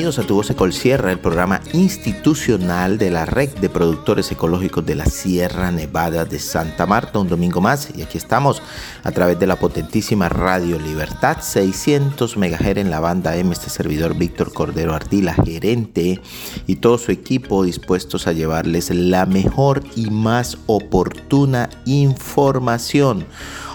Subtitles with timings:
[0.00, 4.94] bienvenidos a Tu Voz Sierra, el programa institucional de la Red de Productores Ecológicos de
[4.94, 7.18] la Sierra Nevada de Santa Marta.
[7.18, 8.62] Un domingo más y aquí estamos
[9.04, 13.52] a través de la potentísima Radio Libertad, 600 MHz en la banda M.
[13.52, 16.18] Este servidor Víctor Cordero Ardila, gerente,
[16.66, 23.26] y todo su equipo dispuestos a llevarles la mejor y más oportuna información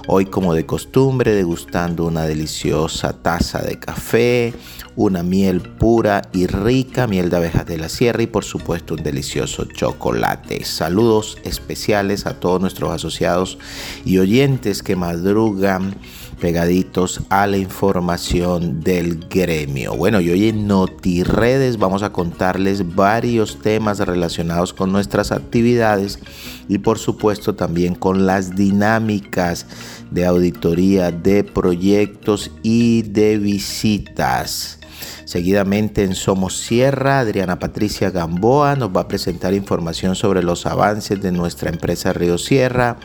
[0.07, 4.53] Hoy como de costumbre degustando una deliciosa taza de café,
[4.95, 9.03] una miel pura y rica, miel de abejas de la sierra y por supuesto un
[9.03, 10.63] delicioso chocolate.
[10.63, 13.58] Saludos especiales a todos nuestros asociados
[14.05, 15.95] y oyentes que madrugan
[16.39, 19.95] pegaditos a la información del gremio.
[19.95, 26.19] Bueno, y hoy en NotiRedes vamos a contarles varios temas relacionados con nuestras actividades
[26.67, 29.66] y por supuesto también con las dinámicas
[30.12, 34.80] de auditoría de proyectos y de visitas.
[35.26, 41.22] Seguidamente en Somos Sierra, Adriana Patricia Gamboa nos va a presentar información sobre los avances
[41.22, 42.98] de nuestra empresa Río Sierra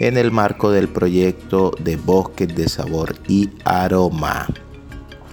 [0.00, 4.48] en el marco del proyecto de bosques de sabor y aroma.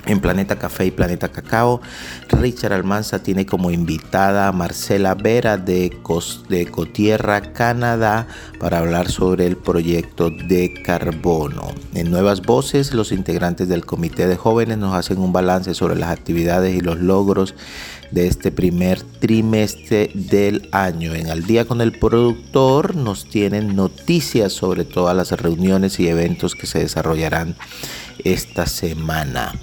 [0.05, 1.81] En Planeta Café y Planeta Cacao,
[2.27, 5.97] Richard Almanza tiene como invitada a Marcela Vera de,
[6.49, 8.27] de Cotierra, Canadá,
[8.59, 11.71] para hablar sobre el proyecto de carbono.
[11.93, 16.09] En Nuevas Voces, los integrantes del Comité de Jóvenes nos hacen un balance sobre las
[16.09, 17.55] actividades y los logros
[18.11, 21.15] de este primer trimestre del año.
[21.15, 26.55] En Al día con el productor nos tienen noticias sobre todas las reuniones y eventos
[26.55, 27.55] que se desarrollarán
[28.23, 29.53] esta semana.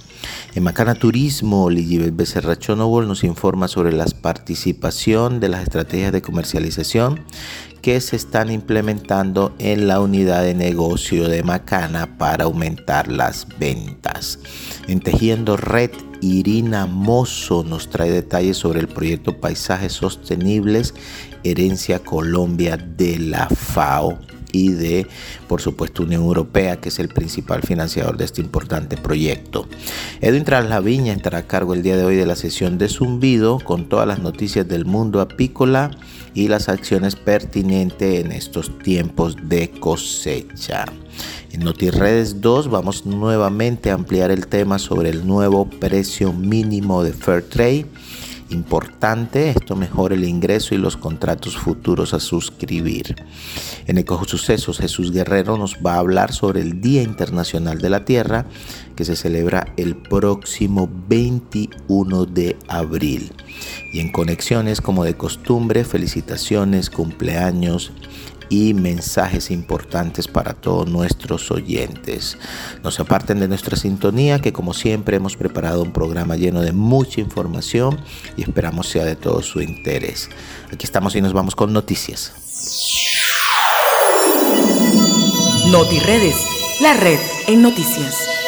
[0.52, 6.22] En Macana Turismo, Ligibel Becerra Chonobol nos informa sobre la participación de las estrategias de
[6.22, 7.20] comercialización
[7.82, 14.40] que se están implementando en la unidad de negocio de Macana para aumentar las ventas.
[14.88, 20.94] En Tejiendo Red, Irina Mozo nos trae detalles sobre el proyecto Paisajes Sostenibles,
[21.44, 24.18] Herencia Colombia de la FAO
[24.52, 25.06] y de,
[25.48, 29.68] por supuesto, Unión Europea, que es el principal financiador de este importante proyecto.
[30.20, 33.88] Edwin Traslaviña estará a cargo el día de hoy de la sesión de Zumbido con
[33.88, 35.90] todas las noticias del mundo apícola
[36.34, 40.84] y las acciones pertinentes en estos tiempos de cosecha.
[41.52, 47.12] En NotiRedes 2 vamos nuevamente a ampliar el tema sobre el nuevo precio mínimo de
[47.12, 47.86] Fairtrade
[48.50, 53.16] importante, esto mejora el ingreso y los contratos futuros a suscribir.
[53.86, 58.46] En Ecosucesos, Jesús Guerrero nos va a hablar sobre el Día Internacional de la Tierra
[58.96, 63.32] que se celebra el próximo 21 de abril.
[63.92, 67.92] Y en Conexiones, como de costumbre, felicitaciones, cumpleaños
[68.50, 72.36] y mensajes importantes para todos nuestros oyentes.
[72.84, 76.72] No se aparten de nuestra sintonía, que como siempre hemos preparado un programa lleno de
[76.72, 77.98] mucha información
[78.36, 80.28] y esperamos sea de todo su interés.
[80.70, 82.34] Aquí estamos y nos vamos con noticias.
[85.70, 86.36] NotiRedes,
[86.80, 88.39] la red en noticias.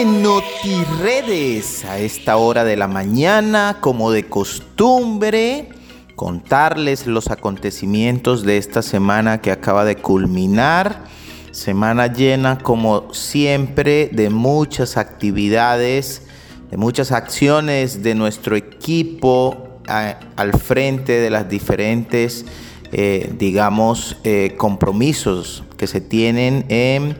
[0.00, 5.70] En NotiRedes, a esta hora de la mañana, como de costumbre,
[6.14, 11.04] contarles los acontecimientos de esta semana que acaba de culminar.
[11.50, 16.22] Semana llena, como siempre, de muchas actividades,
[16.70, 22.44] de muchas acciones de nuestro equipo al frente de las diferentes,
[22.92, 27.16] eh, digamos, eh, compromisos que se tienen en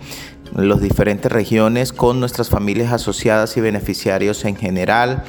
[0.57, 5.25] las diferentes regiones con nuestras familias asociadas y beneficiarios en general.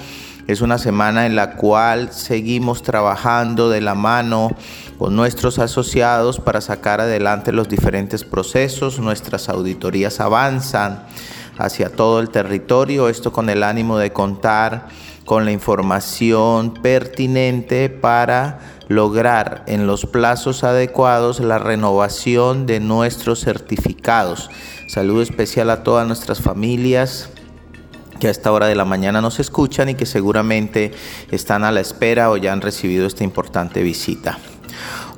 [0.48, 4.56] Es una semana en la cual seguimos trabajando de la mano
[4.98, 9.00] con nuestros asociados para sacar adelante los diferentes procesos.
[9.00, 11.04] Nuestras auditorías avanzan
[11.57, 14.88] hacia todo el territorio, esto con el ánimo de contar
[15.25, 24.50] con la información pertinente para lograr en los plazos adecuados la renovación de nuestros certificados.
[24.88, 27.30] Saludo especial a todas nuestras familias
[28.22, 30.94] que a esta hora de la mañana nos escuchan y que seguramente
[31.30, 34.39] están a la espera o ya han recibido esta importante visita.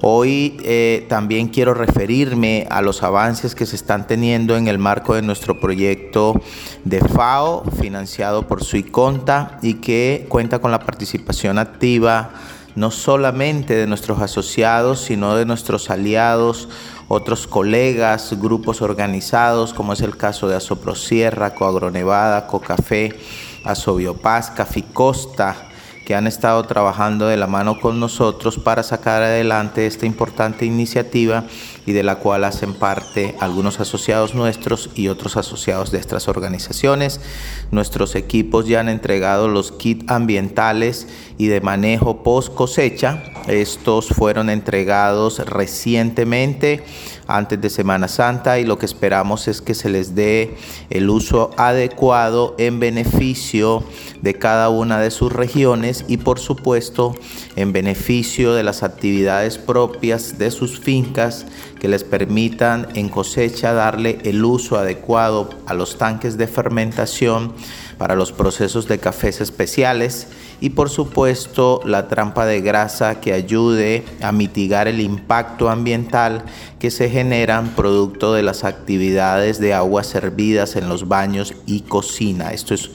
[0.02, 5.14] Hoy eh, también quiero referirme a los avances que se están teniendo en el marco
[5.14, 6.42] de nuestro proyecto
[6.84, 12.32] de FAO, financiado por Suiconta y que cuenta con la participación activa
[12.76, 16.70] no solamente de nuestros asociados, sino de nuestros aliados,
[17.10, 23.20] otros colegas, grupos organizados, como es el caso de Asoprosierra, Coagronevada, Cocafé,
[23.66, 25.69] Asobiopaz, Caficosta,
[26.10, 31.44] que han estado trabajando de la mano con nosotros para sacar adelante esta importante iniciativa
[31.86, 37.22] y de la cual hacen parte algunos asociados nuestros y otros asociados de estas organizaciones.
[37.70, 41.08] Nuestros equipos ya han entregado los kits ambientales
[41.38, 43.22] y de manejo post cosecha.
[43.48, 46.84] Estos fueron entregados recientemente
[47.30, 50.58] antes de Semana Santa y lo que esperamos es que se les dé
[50.90, 53.84] el uso adecuado en beneficio
[54.22, 57.16] de cada una de sus regiones y por supuesto
[57.56, 61.46] en beneficio de las actividades propias de sus fincas
[61.80, 67.54] que les permitan en cosecha darle el uso adecuado a los tanques de fermentación
[68.00, 70.28] para los procesos de cafés especiales
[70.62, 76.44] y por supuesto la trampa de grasa que ayude a mitigar el impacto ambiental
[76.80, 82.52] que se generan producto de las actividades de aguas servidas en los baños y cocina.
[82.52, 82.92] Esto es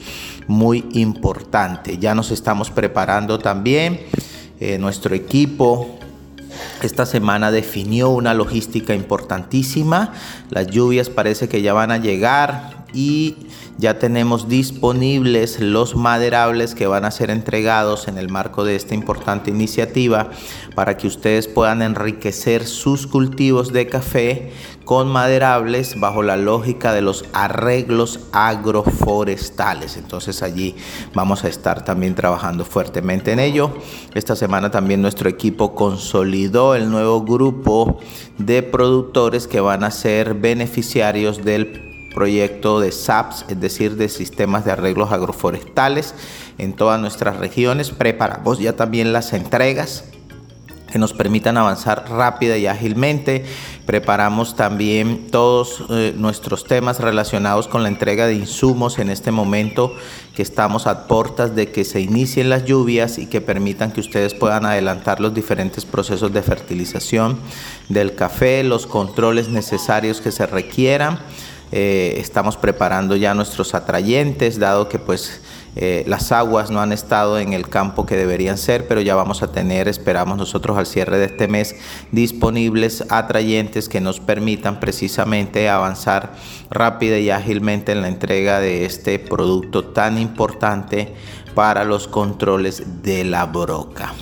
[0.47, 1.97] muy importante.
[1.97, 4.01] Ya nos estamos preparando también.
[4.59, 5.99] Eh, nuestro equipo
[6.81, 10.13] esta semana definió una logística importantísima.
[10.49, 13.35] Las lluvias parece que ya van a llegar y
[13.77, 18.95] ya tenemos disponibles los maderables que van a ser entregados en el marco de esta
[18.95, 20.31] importante iniciativa
[20.75, 24.53] para que ustedes puedan enriquecer sus cultivos de café
[24.85, 29.97] con maderables bajo la lógica de los arreglos agroforestales.
[29.97, 30.75] Entonces allí
[31.13, 33.71] vamos a estar también trabajando fuertemente en ello.
[34.13, 37.99] Esta semana también nuestro equipo consolidó el nuevo grupo
[38.37, 44.65] de productores que van a ser beneficiarios del proyecto de SAPS, es decir, de sistemas
[44.65, 46.15] de arreglos agroforestales
[46.57, 47.91] en todas nuestras regiones.
[47.91, 50.05] Preparamos ya también las entregas
[50.95, 53.43] que nos permitan avanzar rápida y ágilmente.
[53.85, 59.93] Preparamos también todos eh, nuestros temas relacionados con la entrega de insumos en este momento
[60.35, 64.33] que estamos a puertas de que se inicien las lluvias y que permitan que ustedes
[64.33, 67.39] puedan adelantar los diferentes procesos de fertilización
[67.89, 71.19] del café, los controles necesarios que se requieran
[71.77, 75.41] eh, estamos preparando ya nuestros atrayentes, dado que pues
[75.75, 79.43] eh, las aguas no han estado en el campo que deberían ser, pero ya vamos
[79.43, 81.75] a tener, esperamos nosotros al cierre de este mes,
[82.13, 86.35] disponibles atrayentes que nos permitan precisamente avanzar
[86.69, 91.13] rápida y ágilmente en la entrega de este producto tan importante
[91.55, 94.13] para los controles de la broca.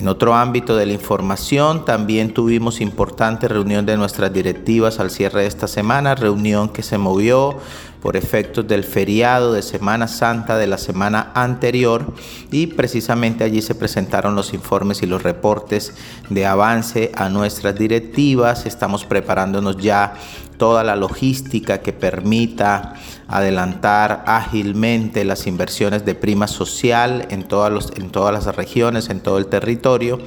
[0.00, 5.42] En otro ámbito de la información, también tuvimos importante reunión de nuestras directivas al cierre
[5.42, 7.58] de esta semana, reunión que se movió
[8.00, 12.14] por efectos del feriado de Semana Santa de la semana anterior
[12.50, 15.92] y precisamente allí se presentaron los informes y los reportes
[16.30, 18.64] de avance a nuestras directivas.
[18.64, 20.14] Estamos preparándonos ya
[20.56, 22.94] toda la logística que permita
[23.30, 29.38] adelantar ágilmente las inversiones de prima social en, todas en todas las regiones, en todo
[29.38, 30.18] el territorio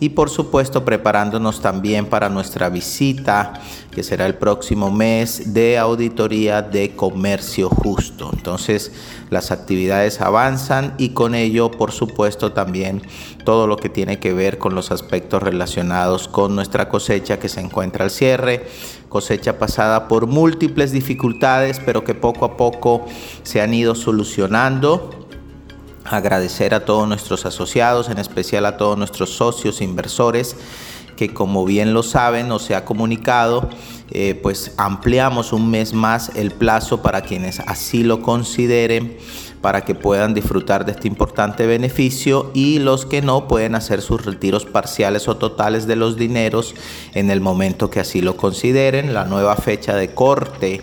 [0.00, 3.54] y por supuesto preparándonos también para nuestra visita
[3.90, 8.30] que será el próximo mes de auditoría de comercio justo.
[8.32, 8.92] Entonces
[9.30, 13.02] las actividades avanzan y con ello por supuesto también
[13.44, 17.60] todo lo que tiene que ver con los aspectos relacionados con nuestra cosecha que se
[17.60, 18.66] encuentra al cierre,
[19.08, 23.06] cosecha pasada por múltiples dificultades pero que poco a poco
[23.42, 25.23] se han ido solucionando
[26.04, 30.56] agradecer a todos nuestros asociados, en especial a todos nuestros socios, inversores,
[31.16, 33.68] que como bien lo saben o se ha comunicado,
[34.10, 39.16] eh, pues ampliamos un mes más el plazo para quienes así lo consideren
[39.64, 44.22] para que puedan disfrutar de este importante beneficio y los que no pueden hacer sus
[44.22, 46.74] retiros parciales o totales de los dineros
[47.14, 49.14] en el momento que así lo consideren.
[49.14, 50.82] La nueva fecha de corte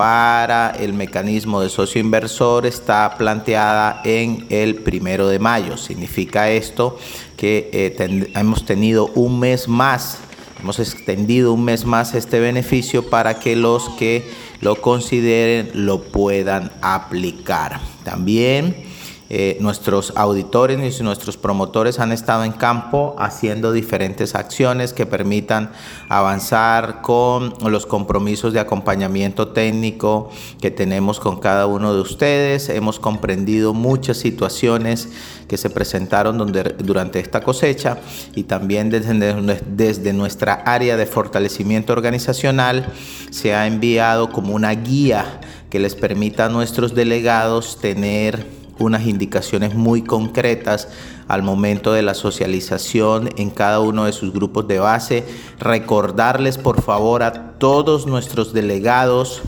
[0.00, 5.76] para el mecanismo de socio inversor está planteada en el primero de mayo.
[5.76, 6.98] Significa esto
[7.36, 10.16] que eh, hemos tenido un mes más,
[10.58, 14.26] hemos extendido un mes más este beneficio para que los que
[14.62, 17.78] lo consideren lo puedan aplicar.
[18.02, 18.89] También
[19.32, 25.70] eh, nuestros auditores y nuestros promotores han estado en campo haciendo diferentes acciones que permitan
[26.08, 32.68] avanzar con los compromisos de acompañamiento técnico que tenemos con cada uno de ustedes.
[32.70, 35.08] Hemos comprendido muchas situaciones
[35.46, 37.98] que se presentaron durante esta cosecha
[38.34, 42.92] y también desde, desde nuestra área de fortalecimiento organizacional
[43.30, 49.74] se ha enviado como una guía que les permita a nuestros delegados tener unas indicaciones
[49.74, 50.88] muy concretas
[51.28, 55.24] al momento de la socialización en cada uno de sus grupos de base.
[55.58, 59.42] Recordarles por favor a todos nuestros delegados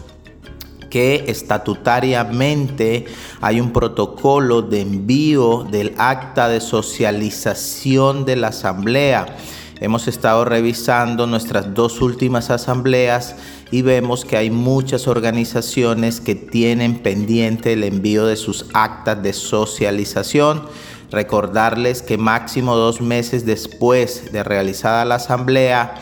[0.91, 3.07] que estatutariamente
[3.41, 9.35] hay un protocolo de envío del acta de socialización de la asamblea.
[9.83, 13.35] Hemos estado revisando nuestras dos últimas asambleas
[13.73, 19.33] y vemos que hay muchas organizaciones que tienen pendiente el envío de sus actas de
[19.33, 20.63] socialización.
[21.11, 25.97] Recordarles que máximo dos meses después de realizada la asamblea,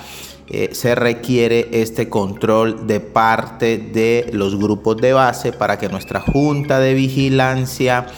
[0.52, 6.20] eh, se requiere este control de parte de los grupos de base para que nuestra
[6.20, 8.08] junta de vigilancia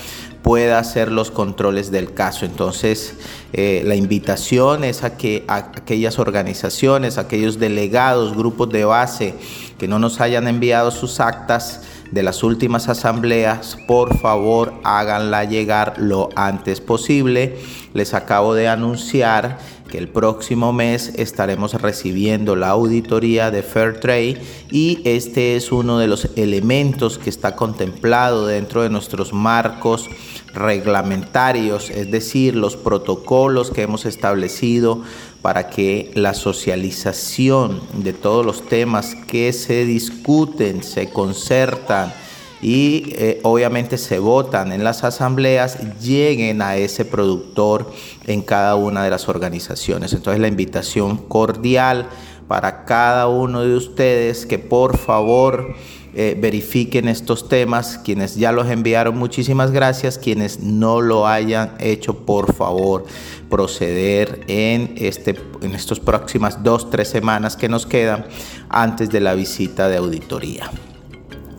[0.42, 2.44] pueda hacer los controles del caso.
[2.44, 3.14] Entonces,
[3.52, 9.34] eh, la invitación es a que aquellas organizaciones, aquellos delegados, grupos de base
[9.78, 15.94] que no nos hayan enviado sus actas de las últimas asambleas, por favor háganla llegar
[15.96, 17.56] lo antes posible.
[17.94, 19.58] Les acabo de anunciar
[19.92, 26.06] que el próximo mes estaremos recibiendo la auditoría de Fairtrade y este es uno de
[26.06, 30.08] los elementos que está contemplado dentro de nuestros marcos
[30.54, 35.02] reglamentarios, es decir, los protocolos que hemos establecido
[35.42, 42.14] para que la socialización de todos los temas que se discuten, se concertan,
[42.62, 47.90] y eh, obviamente se votan en las asambleas, lleguen a ese productor
[48.26, 50.12] en cada una de las organizaciones.
[50.12, 52.09] Entonces la invitación cordial
[52.47, 55.75] para cada uno de ustedes que por favor
[56.14, 57.99] eh, verifiquen estos temas.
[57.99, 60.19] Quienes ya los enviaron, muchísimas gracias.
[60.19, 63.07] Quienes no lo hayan hecho, por favor,
[63.50, 68.26] proceder en, este, en estas próximas dos, tres semanas que nos quedan
[68.69, 70.71] antes de la visita de auditoría.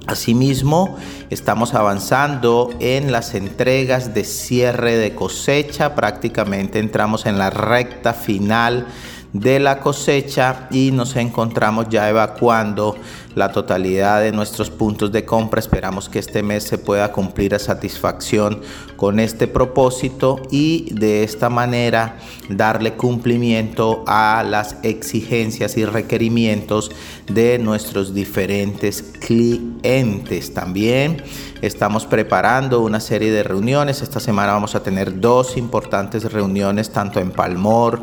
[0.06, 0.98] Asimismo,
[1.30, 8.86] estamos avanzando en las entregas de cierre de cosecha, prácticamente entramos en la recta final
[9.34, 12.96] de la cosecha y nos encontramos ya evacuando
[13.36, 15.60] la totalidad de nuestros puntos de compra.
[15.60, 18.62] Esperamos que este mes se pueda cumplir a satisfacción
[18.96, 22.18] con este propósito y de esta manera
[22.50, 26.92] darle cumplimiento a las exigencias y requerimientos
[27.28, 30.54] de nuestros diferentes clientes.
[30.54, 31.24] También
[31.62, 34.04] estamos preparando una serie de reuniones.
[34.04, 38.02] Esta semana vamos a tener dos importantes reuniones tanto en Palmor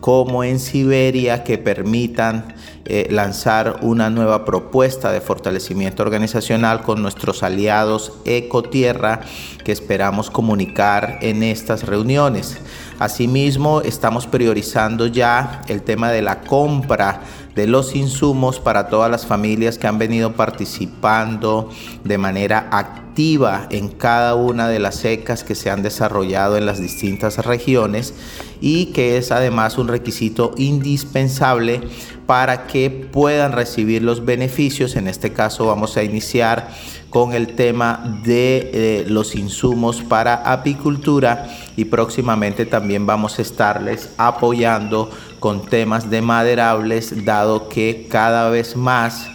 [0.00, 7.42] como en Siberia que permitan eh, lanzar una nueva propuesta de fortalecimiento organizacional con nuestros
[7.42, 9.20] aliados Ecotierra
[9.64, 12.56] que esperamos comunicar en estas reuniones.
[12.98, 17.20] Asimismo, estamos priorizando ya el tema de la compra
[17.54, 21.70] de los insumos para todas las familias que han venido participando
[22.04, 26.80] de manera activa en cada una de las secas que se han desarrollado en las
[26.80, 28.14] distintas regiones
[28.60, 31.80] y que es además un requisito indispensable
[32.26, 34.94] para que puedan recibir los beneficios.
[34.94, 36.68] En este caso vamos a iniciar
[37.10, 44.10] con el tema de eh, los insumos para apicultura y próximamente también vamos a estarles
[44.16, 45.10] apoyando
[45.40, 49.28] con temas de maderables dado que cada vez más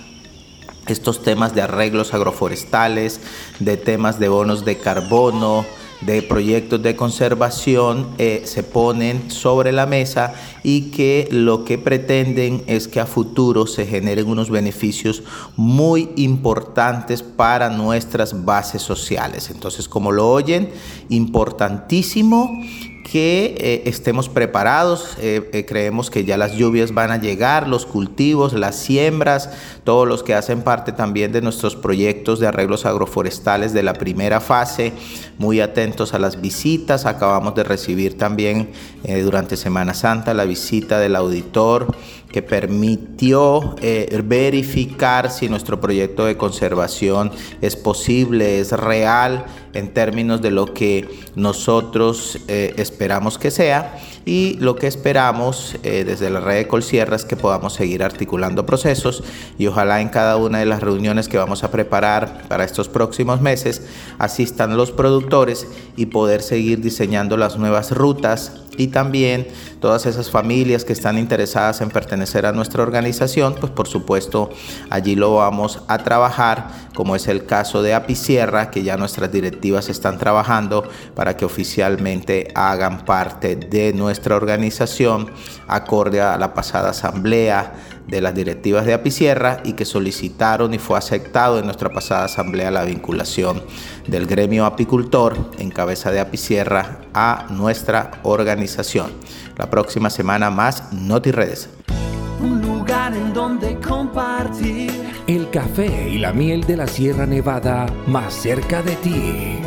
[0.87, 3.19] estos temas de arreglos agroforestales,
[3.59, 5.65] de temas de bonos de carbono,
[6.05, 12.63] de proyectos de conservación eh, se ponen sobre la mesa y que lo que pretenden
[12.67, 15.23] es que a futuro se generen unos beneficios
[15.55, 19.49] muy importantes para nuestras bases sociales.
[19.49, 20.71] Entonces, como lo oyen,
[21.09, 22.51] importantísimo
[23.13, 25.20] que eh, estemos preparados.
[25.22, 29.51] Eh, eh, creemos que ya las lluvias van a llegar, los cultivos, las siembras,
[29.84, 34.39] todos los que hacen parte también de nuestros proyectos de arreglos agroforestales de la primera
[34.39, 34.93] fase.
[35.38, 37.05] Muy atentos a las visitas.
[37.05, 38.72] Acabamos de recibir también
[39.24, 41.96] durante Semana Santa la visita del auditor
[42.33, 43.75] que permitió
[44.25, 51.09] verificar si nuestro proyecto de conservación es posible, es real en términos de lo que
[51.35, 53.97] nosotros eh, esperamos que sea.
[54.25, 58.65] Y lo que esperamos eh, desde la red de Colsierra es que podamos seguir articulando
[58.65, 59.21] procesos
[59.57, 63.41] y ojalá en cada una de las reuniones que vamos a preparar para estos próximos
[63.41, 63.81] meses
[64.19, 69.47] asistan los productores y poder seguir diseñando las nuevas rutas y también
[69.79, 74.49] todas esas familias que están interesadas en pertenecer a nuestra organización, pues por supuesto
[74.89, 79.89] allí lo vamos a trabajar, como es el caso de Apicierra, que ya nuestras directivas
[79.89, 85.31] están trabajando para que oficialmente hagan parte de nuestra organización,
[85.67, 87.73] acorde a la pasada asamblea
[88.07, 92.72] de las directivas de Apicierra y que solicitaron y fue aceptado en nuestra pasada asamblea
[92.72, 93.63] la vinculación
[94.07, 99.12] del gremio apicultor en cabeza de Apicierra a nuestra organización.
[99.57, 101.69] La próxima semana más Noti Redes.
[102.41, 104.91] Un lugar en donde compartir
[105.27, 109.60] el café y la miel de la Sierra Nevada más cerca de ti.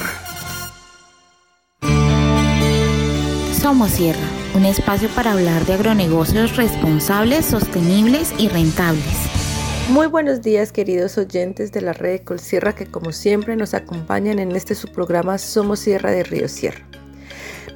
[3.60, 4.18] Somos Sierra,
[4.54, 9.04] un espacio para hablar de agronegocios responsables, sostenibles y rentables.
[9.90, 14.40] Muy buenos días queridos oyentes de la red de Colsierra que como siempre nos acompañan
[14.40, 16.84] en este su programa Somos Sierra de Río Sierra.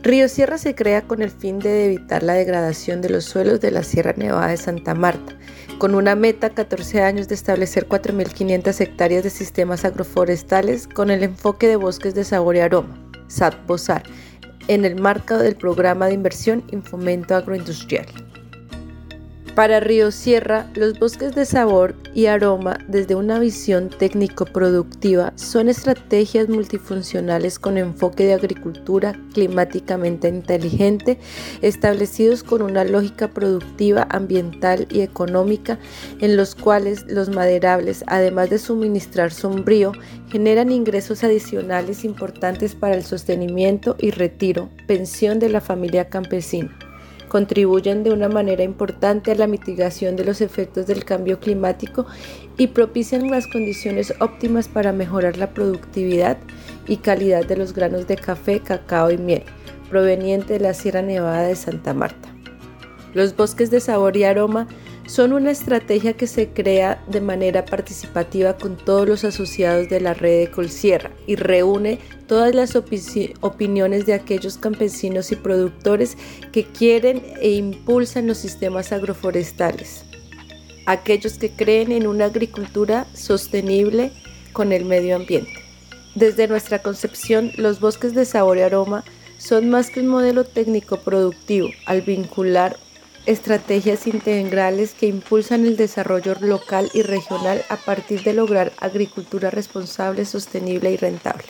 [0.02, 3.70] Río Sierra se crea con el fin de evitar la degradación de los suelos de
[3.70, 5.34] la Sierra Nevada de Santa Marta,
[5.78, 11.68] con una meta 14 años de establecer 4.500 hectáreas de sistemas agroforestales con el enfoque
[11.68, 14.02] de bosques de sabor y aroma, SAT-BOSAR,
[14.68, 18.06] en el marco del programa de inversión y fomento agroindustrial.
[19.54, 26.48] Para Río Sierra, los bosques de sabor y aroma desde una visión técnico-productiva son estrategias
[26.48, 31.20] multifuncionales con enfoque de agricultura climáticamente inteligente,
[31.62, 35.78] establecidos con una lógica productiva, ambiental y económica,
[36.20, 39.92] en los cuales los maderables, además de suministrar sombrío,
[40.30, 46.76] generan ingresos adicionales importantes para el sostenimiento y retiro, pensión de la familia campesina
[47.34, 52.06] contribuyen de una manera importante a la mitigación de los efectos del cambio climático
[52.56, 56.38] y propician las condiciones óptimas para mejorar la productividad
[56.86, 59.42] y calidad de los granos de café, cacao y miel,
[59.90, 62.28] proveniente de la Sierra Nevada de Santa Marta.
[63.14, 64.68] Los bosques de sabor y aroma
[65.06, 70.14] son una estrategia que se crea de manera participativa con todos los asociados de la
[70.14, 76.16] red de Colsierra y reúne todas las opiniones de aquellos campesinos y productores
[76.52, 80.04] que quieren e impulsan los sistemas agroforestales,
[80.86, 84.10] aquellos que creen en una agricultura sostenible
[84.52, 85.52] con el medio ambiente.
[86.14, 89.04] Desde nuestra concepción, los bosques de sabor y aroma
[89.36, 92.78] son más que un modelo técnico productivo al vincular
[93.26, 100.24] estrategias integrales que impulsan el desarrollo local y regional a partir de lograr agricultura responsable,
[100.24, 101.44] sostenible y rentable.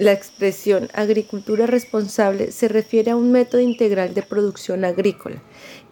[0.00, 5.40] La expresión agricultura responsable se refiere a un método integral de producción agrícola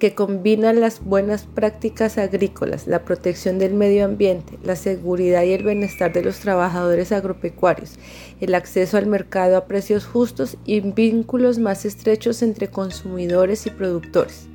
[0.00, 5.62] que combina las buenas prácticas agrícolas, la protección del medio ambiente, la seguridad y el
[5.62, 7.92] bienestar de los trabajadores agropecuarios,
[8.40, 14.48] el acceso al mercado a precios justos y vínculos más estrechos entre consumidores y productores.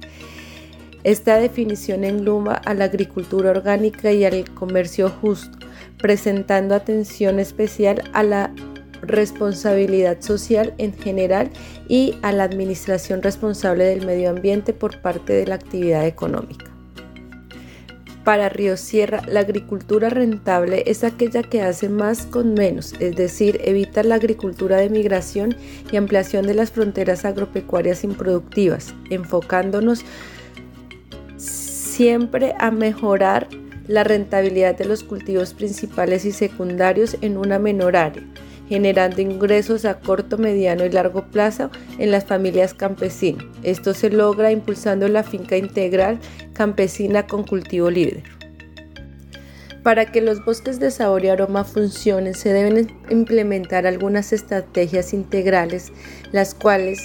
[1.08, 5.58] Esta definición engluma a la agricultura orgánica y al comercio justo,
[6.00, 8.54] presentando atención especial a la
[9.04, 11.50] responsabilidad social en general
[11.88, 16.65] y a la administración responsable del medio ambiente por parte de la actividad económica.
[18.26, 23.62] Para Río Sierra, la agricultura rentable es aquella que hace más con menos, es decir,
[23.63, 25.56] evita la agricultura de migración
[25.89, 30.04] y ampliación de las fronteras agropecuarias improductivas, enfocándonos
[31.98, 33.48] siempre a mejorar
[33.88, 38.24] la rentabilidad de los cultivos principales y secundarios en una menor área
[38.70, 43.46] generando ingresos a corto, mediano y largo plazo en las familias campesinas.
[43.64, 46.20] Esto se logra impulsando la finca integral
[46.54, 48.24] campesina con cultivo libre.
[49.84, 55.94] Para que los bosques de sabor y aroma funcionen, se deben implementar algunas estrategias integrales,
[56.34, 57.00] las cuales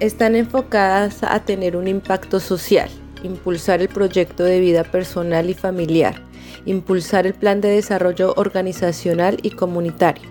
[0.00, 2.90] están enfocadas a tener un impacto social,
[3.22, 6.22] impulsar el proyecto de vida personal y familiar,
[6.66, 10.28] impulsar el plan de desarrollo organizacional y comunitario.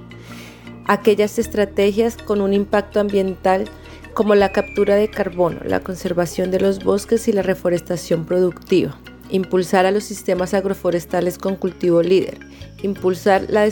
[0.86, 3.66] Aquellas estrategias con un impacto ambiental
[4.14, 8.98] como la captura de carbono, la conservación de los bosques y la reforestación productiva.
[9.30, 12.40] Impulsar a los sistemas agroforestales con cultivo líder.
[12.82, 13.70] Impulsar la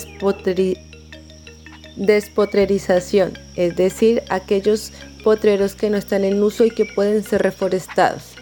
[1.97, 4.91] despotrerización, es decir, aquellos
[5.23, 8.34] potreros que no están en uso y que pueden ser reforestados.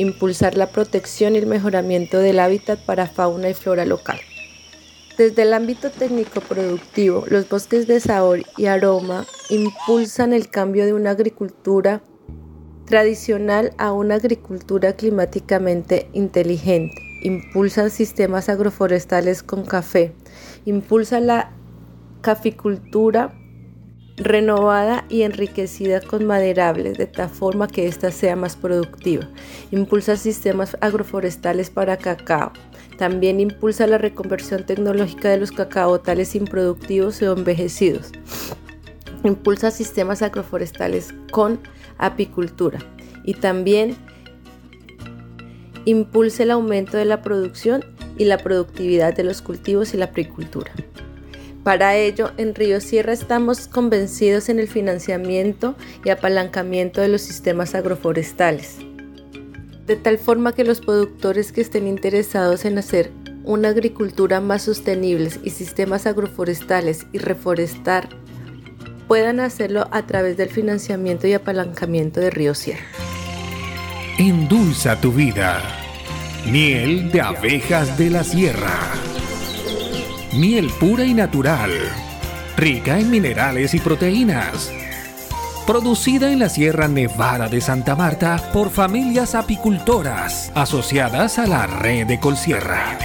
[0.00, 4.18] Impulsar la protección y el mejoramiento del hábitat para fauna y flora local.
[5.18, 10.94] Desde el ámbito técnico productivo, los bosques de sabor y aroma impulsan el cambio de
[10.94, 12.00] una agricultura
[12.86, 20.14] tradicional a una agricultura climáticamente inteligente, impulsan sistemas agroforestales con café,
[20.64, 21.52] impulsan la
[22.22, 23.34] caficultura
[24.16, 29.28] renovada y enriquecida con maderables de tal forma que ésta sea más productiva.
[29.70, 32.52] Impulsa sistemas agroforestales para cacao.
[32.98, 38.12] También impulsa la reconversión tecnológica de los cacaotales improductivos o envejecidos.
[39.24, 41.60] Impulsa sistemas agroforestales con
[41.98, 42.78] apicultura.
[43.24, 43.96] Y también
[45.84, 47.84] impulsa el aumento de la producción
[48.18, 50.70] y la productividad de los cultivos y la apicultura.
[51.64, 57.74] Para ello, en Río Sierra estamos convencidos en el financiamiento y apalancamiento de los sistemas
[57.74, 58.76] agroforestales,
[59.86, 63.10] de tal forma que los productores que estén interesados en hacer
[63.44, 68.08] una agricultura más sostenible y sistemas agroforestales y reforestar
[69.06, 72.86] puedan hacerlo a través del financiamiento y apalancamiento de Río Sierra.
[74.18, 75.62] Endulza tu vida.
[76.50, 78.92] Miel de abejas de la sierra
[80.32, 81.72] miel pura y natural,
[82.56, 84.70] rica en minerales y proteínas.
[85.66, 92.06] Producida en la Sierra Nevada de Santa Marta por familias apicultoras asociadas a la red
[92.06, 92.98] de Colsierra.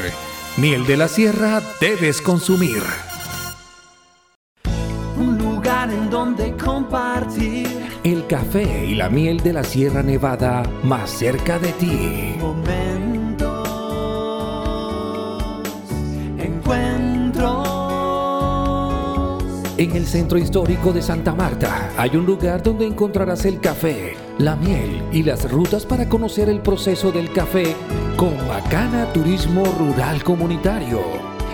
[0.57, 2.83] miel de la sierra debes consumir.
[5.19, 7.69] Un lugar en donde compartir
[8.03, 12.35] el café y la miel de la Sierra Nevada más cerca de ti.
[12.41, 13.69] momentos,
[16.39, 17.69] encuentros.
[19.77, 24.57] En el centro histórico de Santa Marta hay un lugar donde encontrarás el café, la
[24.57, 27.77] miel y las rutas para conocer el proceso del café
[28.17, 31.01] con Macana Turismo Rural Comunitario.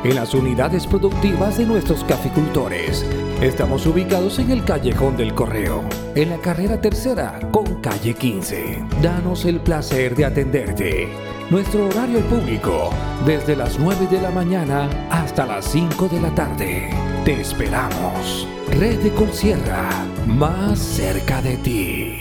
[0.05, 3.05] En las unidades productivas de nuestros caficultores.
[3.41, 5.83] Estamos ubicados en el Callejón del Correo,
[6.15, 8.85] en la carrera tercera con calle 15.
[9.03, 11.09] Danos el placer de atenderte.
[11.51, 12.91] Nuestro horario público,
[13.27, 16.91] desde las 9 de la mañana hasta las 5 de la tarde.
[17.25, 18.49] Te esperamos.
[18.79, 19.89] Red de Colsierra,
[20.27, 22.19] más cerca de ti.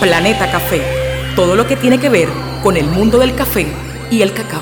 [0.00, 1.07] Planeta Café.
[1.38, 2.28] Todo lo que tiene que ver
[2.64, 3.64] con el mundo del café
[4.10, 4.60] y el cacao.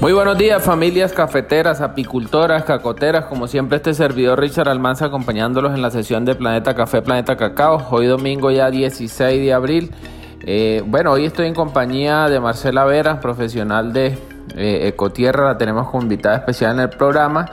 [0.00, 5.82] Muy buenos días familias cafeteras, apicultoras, cacoteras, como siempre este servidor Richard Almanza acompañándolos en
[5.82, 9.92] la sesión de Planeta Café, Planeta Cacao, hoy domingo ya 16 de abril.
[10.40, 14.18] Eh, bueno, hoy estoy en compañía de Marcela Vera, profesional de
[14.56, 17.46] eh, Ecotierra, la tenemos como invitada especial en el programa.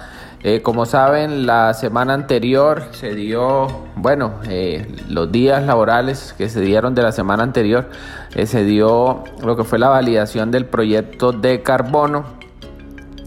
[0.43, 4.33] Eh, como saben, la semana anterior se dio, bueno,
[5.07, 7.89] los días laborales que se dieron de la semana anterior,
[8.45, 12.25] se dio lo que fue la validación del proyecto de carbono.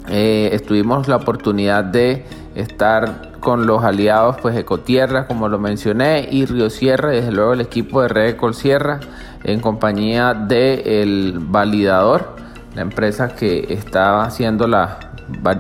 [0.08, 6.44] Eh, estuvimos la oportunidad de estar con los aliados pues Ecotierra como lo mencioné y
[6.44, 9.00] Río Sierra desde luego el equipo de Red Sierra
[9.44, 12.36] en compañía del validador
[12.74, 14.98] la empresa que está haciendo la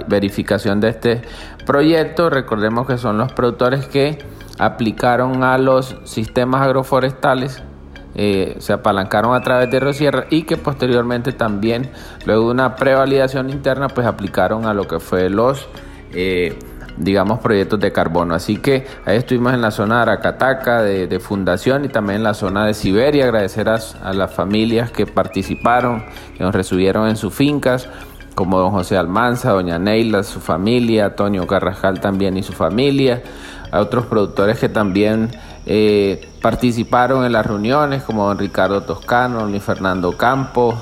[0.08, 1.22] verificación de este
[1.66, 4.18] proyecto recordemos que son los productores que
[4.58, 7.62] aplicaron a los sistemas agroforestales
[8.16, 11.90] eh, se apalancaron a través de Rosierra y que posteriormente también,
[12.26, 15.66] luego de una prevalidación interna, pues aplicaron a lo que fue los,
[16.12, 16.56] eh,
[16.96, 18.36] digamos, proyectos de carbono.
[18.36, 22.34] Así que ahí estuvimos en la zona de Aracataca, de, Fundación y también en la
[22.34, 23.24] zona de Siberia.
[23.24, 26.04] Agradecer a, las familias que participaron,
[26.36, 27.88] que nos recibieron en sus fincas
[28.34, 33.22] como don José Almanza, doña Neila, su familia, Antonio Carrajal también y su familia,
[33.70, 35.30] a otros productores que también
[35.66, 40.74] eh, participaron en las reuniones como don Ricardo Toscano, ni Fernando Campos,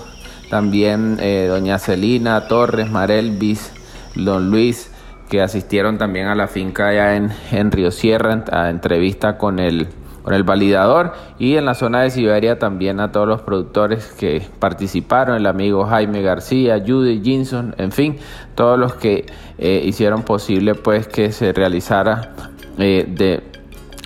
[0.51, 3.73] también eh, doña Celina Torres, Marelvis,
[4.15, 4.91] don Luis,
[5.29, 9.88] que asistieron también a la finca allá en, en Río Sierra, a entrevista con el,
[10.23, 11.13] con el validador.
[11.39, 15.85] Y en la zona de Siberia también a todos los productores que participaron, el amigo
[15.85, 18.19] Jaime García, Judy Jinson, en fin,
[18.55, 19.27] todos los que
[19.59, 22.33] eh, hicieron posible pues que se realizara
[22.79, 23.43] eh, de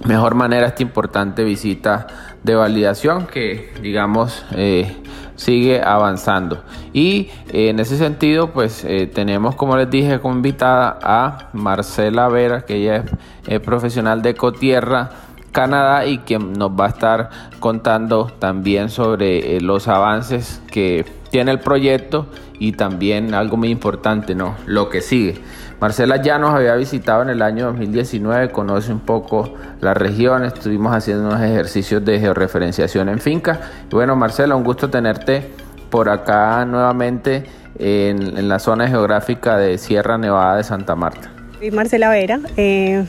[0.05, 2.07] mejor manera esta importante visita
[2.43, 4.97] de validación que digamos eh,
[5.37, 6.63] sigue avanzando.
[6.93, 12.77] Y en ese sentido pues tenemos como les dije como invitada a Marcela Vera que
[12.77, 13.05] ella
[13.47, 15.11] es, profesional de Ecotierra
[15.57, 21.61] Canadá y quien nos va a estar contando también sobre los avances que tiene el
[21.61, 22.27] proyecto
[22.59, 24.55] y también algo muy importante, ¿no?
[24.67, 25.41] Lo que sigue.
[25.81, 30.95] Marcela ya nos había visitado en el año 2019, conoce un poco la región, estuvimos
[30.95, 33.59] haciendo unos ejercicios de georreferenciación en finca.
[33.91, 35.53] Y bueno, Marcela, un gusto tenerte
[35.89, 37.45] por acá nuevamente
[37.79, 41.31] en, la zona geográfica de Sierra Nevada de Santa Marta.
[41.59, 43.07] Soy Marcela Vera eh,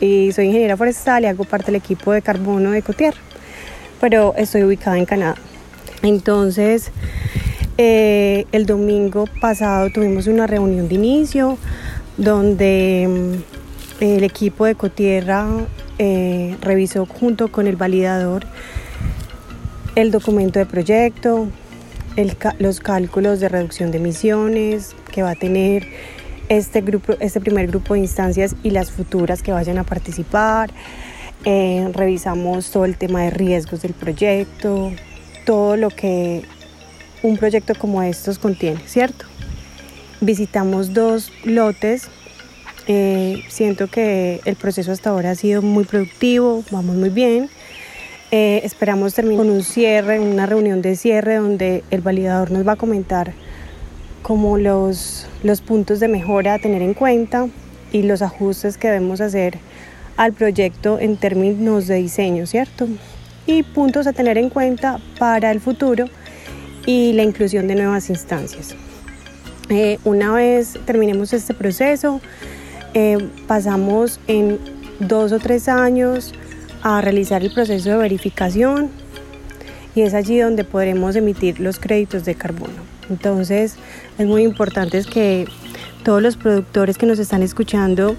[0.00, 3.18] y soy ingeniera forestal y hago parte del equipo de carbono de Ecotierra,
[4.00, 5.36] pero estoy ubicada en Canadá.
[6.02, 6.90] Entonces,
[7.78, 11.58] eh, el domingo pasado tuvimos una reunión de inicio
[12.16, 13.08] donde
[14.00, 15.46] mm, el equipo de Ecotierra
[15.98, 18.46] eh, revisó junto con el validador
[19.94, 21.48] el documento de proyecto,
[22.58, 25.86] los cálculos de reducción de emisiones que va a tener
[26.48, 30.70] este, grupo, este primer grupo de instancias y las futuras que vayan a participar.
[31.44, 34.92] Eh, revisamos todo el tema de riesgos del proyecto,
[35.44, 36.42] todo lo que
[37.22, 39.26] un proyecto como estos contiene, ¿cierto?
[40.20, 42.08] Visitamos dos lotes.
[42.86, 47.48] Eh, siento que el proceso hasta ahora ha sido muy productivo, vamos muy bien.
[48.30, 52.72] Eh, esperamos terminar con un cierre, una reunión de cierre donde el validador nos va
[52.72, 53.32] a comentar
[54.24, 57.46] como los, los puntos de mejora a tener en cuenta
[57.92, 59.58] y los ajustes que debemos hacer
[60.16, 62.88] al proyecto en términos de diseño, ¿cierto?
[63.46, 66.06] Y puntos a tener en cuenta para el futuro
[66.86, 68.74] y la inclusión de nuevas instancias.
[69.68, 72.22] Eh, una vez terminemos este proceso,
[72.94, 74.58] eh, pasamos en
[75.00, 76.32] dos o tres años
[76.82, 78.88] a realizar el proceso de verificación
[79.94, 82.93] y es allí donde podremos emitir los créditos de carbono.
[83.10, 83.76] Entonces
[84.18, 85.46] es muy importante que
[86.04, 88.16] todos los productores que nos están escuchando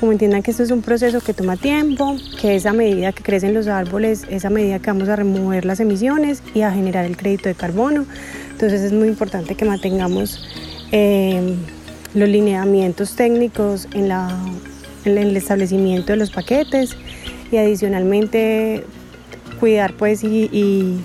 [0.00, 3.24] como entiendan que esto es un proceso que toma tiempo, que es a medida que
[3.24, 7.04] crecen los árboles, es a medida que vamos a remover las emisiones y a generar
[7.04, 8.06] el crédito de carbono.
[8.52, 10.46] Entonces es muy importante que mantengamos
[10.92, 11.56] eh,
[12.14, 14.10] los lineamientos técnicos en,
[15.04, 16.96] el establecimiento de los paquetes
[17.50, 18.84] y adicionalmente
[19.58, 21.00] cuidar pues y,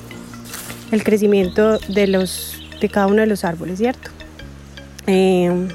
[0.91, 4.11] el crecimiento de, los, de cada uno de los árboles, ¿cierto?
[5.07, 5.69] Eh,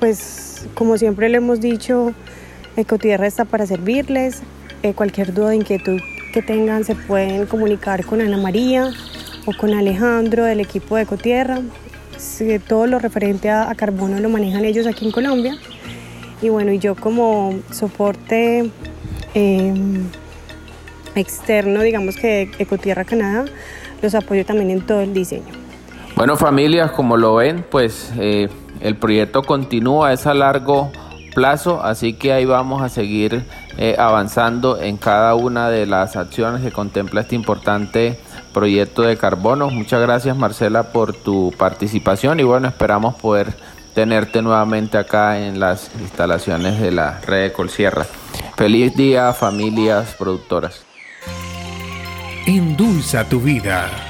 [0.00, 2.14] pues como siempre le hemos dicho,
[2.76, 4.42] Ecotierra está para servirles.
[4.82, 6.00] Eh, cualquier duda o inquietud
[6.32, 8.90] que tengan se pueden comunicar con Ana María
[9.44, 11.60] o con Alejandro del equipo de Ecotierra.
[12.66, 15.58] todo lo referente a, carbono lo manejan ellos aquí en Colombia.
[16.40, 18.70] Y bueno, y yo como soporte
[19.34, 20.06] em,
[21.14, 23.44] externo, digamos que Ecotierra Canadá,
[24.00, 25.59] los apoyo también en todo el diseño.
[26.16, 28.48] Bueno, familias, como lo ven, pues eh,
[28.80, 30.90] el proyecto continúa, es a largo
[31.34, 33.44] plazo, así que ahí vamos a seguir
[33.78, 38.18] eh, avanzando en cada una de las acciones que contempla este importante
[38.52, 39.70] proyecto de carbono.
[39.70, 43.54] Muchas gracias Marcela por tu participación y bueno, esperamos poder
[43.94, 48.06] tenerte nuevamente acá en las instalaciones de la red de Colsierra.
[48.56, 50.84] Feliz día familias productoras.
[52.46, 54.09] Endulza tu vida.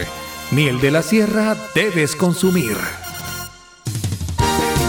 [0.52, 2.76] Miel de la Sierra debes consumir.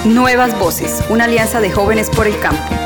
[0.05, 2.80] Nuevas Voces, una alianza de jóvenes por el campo.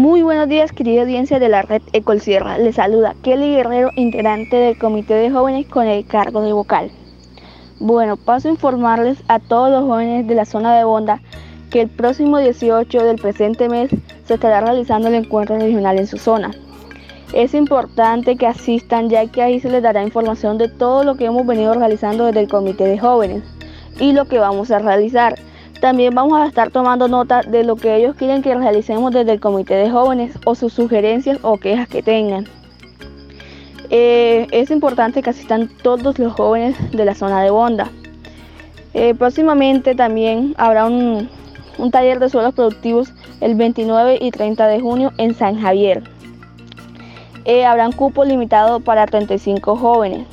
[0.00, 2.56] Muy buenos días, querida audiencia de la red Ecol Sierra.
[2.56, 6.90] Les saluda Kelly Guerrero, integrante del Comité de Jóvenes con el cargo de vocal.
[7.80, 11.20] Bueno, paso a informarles a todos los jóvenes de la zona de Bonda
[11.68, 13.90] que el próximo 18 del presente mes
[14.24, 16.50] se estará realizando el encuentro regional en su zona.
[17.34, 21.26] Es importante que asistan ya que ahí se les dará información de todo lo que
[21.26, 23.42] hemos venido realizando desde el Comité de Jóvenes
[23.98, 25.34] y lo que vamos a realizar.
[25.80, 29.40] También vamos a estar tomando nota de lo que ellos quieren que realicemos desde el
[29.40, 32.46] Comité de Jóvenes o sus sugerencias o quejas que tengan.
[33.88, 37.90] Eh, es importante que asistan todos los jóvenes de la zona de Bonda.
[38.92, 41.28] Eh, próximamente también habrá un,
[41.90, 46.02] taller de suelos productivos el 29 y 30 de junio en San Javier.
[47.46, 50.26] Eh, habrá un cupo limitado para 35 jóvenes.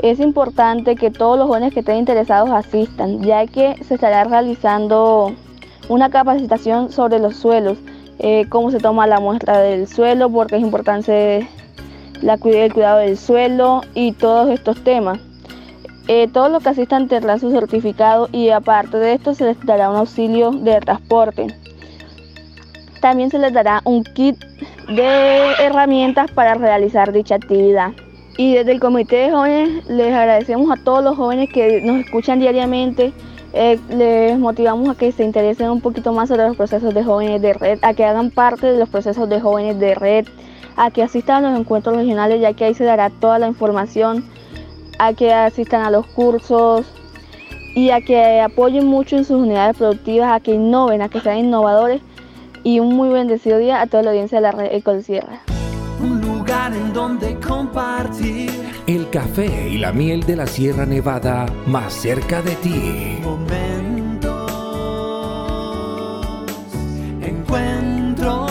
[0.00, 5.34] Es importante que todos los jóvenes que estén interesados asistan, ya que se estará realizando
[5.88, 7.78] una capacitación sobre los suelos,
[8.20, 11.48] eh, cómo se toma la muestra del suelo, porque es importante
[12.22, 15.18] el cuidado del suelo y todos estos temas.
[16.06, 19.90] Eh, todos los que asistan tendrán su certificado y aparte de esto se les dará
[19.90, 21.48] un auxilio de transporte.
[23.00, 24.36] También se les dará un kit
[24.88, 27.92] de herramientas para realizar dicha actividad.
[28.38, 32.38] Y desde el Comité de Jóvenes les agradecemos a todos los jóvenes que nos escuchan
[32.38, 33.12] diariamente.
[33.52, 37.42] Eh, les motivamos a que se interesen un poquito más sobre los procesos de jóvenes
[37.42, 40.28] de red, a que hagan parte de los procesos de jóvenes de red,
[40.76, 44.24] a que asistan a los encuentros regionales, ya que ahí se dará toda la información,
[45.00, 46.86] a que asistan a los cursos
[47.74, 51.38] y a que apoyen mucho en sus unidades productivas, a que innoven, a que sean
[51.38, 52.02] innovadores.
[52.62, 55.42] Y un muy bendecido día a toda la audiencia de la red Ecolsierra
[56.74, 58.50] en donde compartir
[58.86, 63.18] el café y la miel de la Sierra Nevada más cerca de ti.
[63.22, 64.50] Momentos,
[67.22, 68.50] encuentros.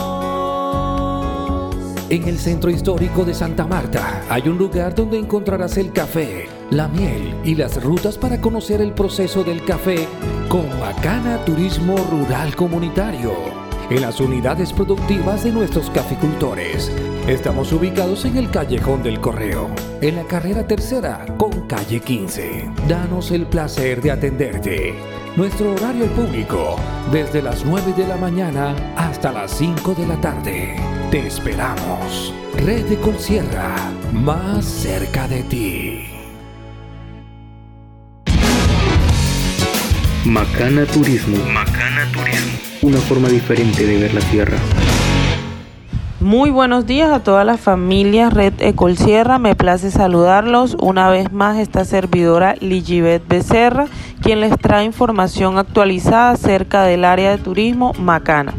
[2.10, 6.88] En el centro histórico de Santa Marta hay un lugar donde encontrarás el café, la
[6.88, 10.08] miel y las rutas para conocer el proceso del café
[10.50, 16.92] con Macana Turismo Rural Comunitario en las unidades productivas de nuestros caficultores
[17.28, 19.70] Estamos ubicados en el Callejón del Correo,
[20.00, 22.72] en la carrera tercera con calle 15.
[22.88, 24.96] Danos el placer de atenderte.
[25.36, 26.78] Nuestro horario público,
[27.12, 30.78] desde las 9 de la mañana hasta las 5 de la tarde.
[31.12, 32.34] Te esperamos.
[32.66, 33.76] Red de Colsierra,
[34.14, 36.27] más cerca de ti.
[40.28, 41.38] Macana Turismo.
[41.54, 42.58] Macana Turismo.
[42.82, 44.58] Una forma diferente de ver la tierra.
[46.20, 49.40] Muy buenos días a toda la familia Red Ecol Sierra.
[49.40, 53.86] Me place saludarlos una vez más esta servidora Ligibet Becerra,
[54.22, 58.54] quien les trae información actualizada acerca del área de turismo Macana.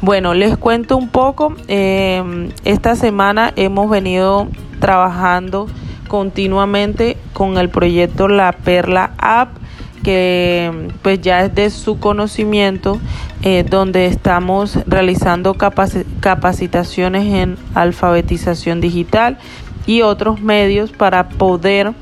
[0.00, 1.56] Bueno, les cuento un poco.
[1.66, 4.46] Em, esta semana hemos venido
[4.78, 5.66] trabajando
[6.06, 9.63] continuamente con el proyecto La Perla App
[10.04, 13.00] que pues ya es de su conocimiento,
[13.42, 19.38] eh, donde estamos realizando capacitaciones en alfabetización digital
[19.86, 21.92] y otros medios para poder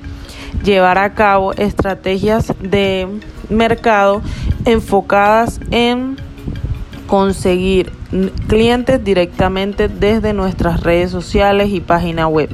[0.63, 3.09] llevar a cabo estrategias de
[3.49, 4.21] mercado
[4.67, 6.17] enfocadas en
[7.07, 7.93] conseguir
[8.47, 12.51] clientes directamente desde nuestras redes sociales y página web.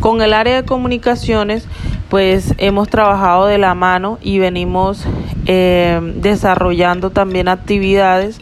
[0.00, 1.66] Con el área de comunicaciones,
[2.08, 5.04] pues hemos trabajado de la mano y venimos
[5.46, 8.40] eh, desarrollando también actividades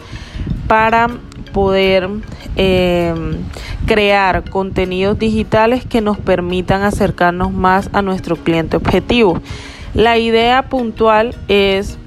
[0.66, 1.08] para
[1.52, 2.08] poder
[2.56, 3.14] eh,
[3.86, 9.40] crear contenidos digitales que nos permitan acercarnos más a nuestro cliente objetivo.
[9.94, 11.98] La idea puntual es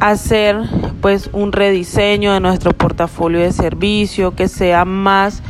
[0.00, 0.56] hacer
[1.00, 5.42] pues un rediseño de nuestro portafolio de servicio que sea más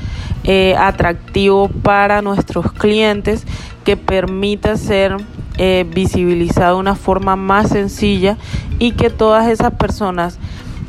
[0.44, 3.44] eh, atractivo para nuestros clientes,
[3.84, 5.16] que permita ser
[5.58, 8.36] eh, visibilizado de una forma más sencilla
[8.78, 10.38] y que todas esas personas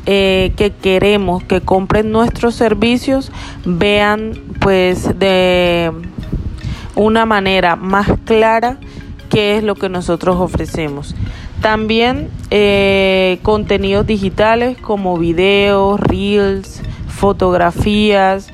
[0.06, 3.30] eh, que queremos que compren nuestros servicios
[3.66, 5.92] vean pues de
[6.94, 8.78] una manera más clara
[9.28, 11.14] qué es lo que nosotros ofrecemos.
[11.60, 12.28] También
[13.42, 18.50] contenidos digitales como videos, reels, fotografías,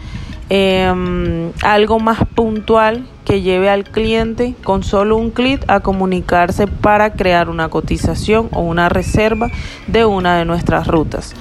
[0.49, 7.15] Em, algo más puntual que lleve al cliente con solo un clic a comunicarse para
[7.15, 9.51] crear una cotización o una reserva
[9.89, 11.35] de una de nuestras rutas.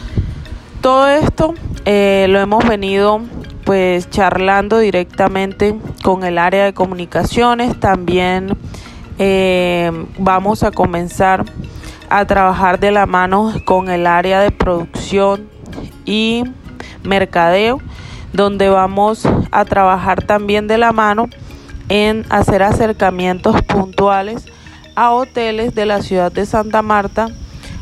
[0.81, 1.53] Todo esto
[1.85, 3.21] eh, lo hemos venido
[3.63, 7.79] pues charlando directamente con el área de comunicaciones.
[7.79, 8.57] También
[9.17, 11.45] eh, vamos a comenzar
[12.09, 15.49] a trabajar de la mano con el área de producción
[16.05, 16.43] y
[17.03, 17.81] mercadeo
[18.33, 21.29] donde vamos a trabajar también de la mano
[21.89, 24.45] en hacer acercamientos puntuales
[24.95, 27.29] a hoteles de la ciudad de Santa Marta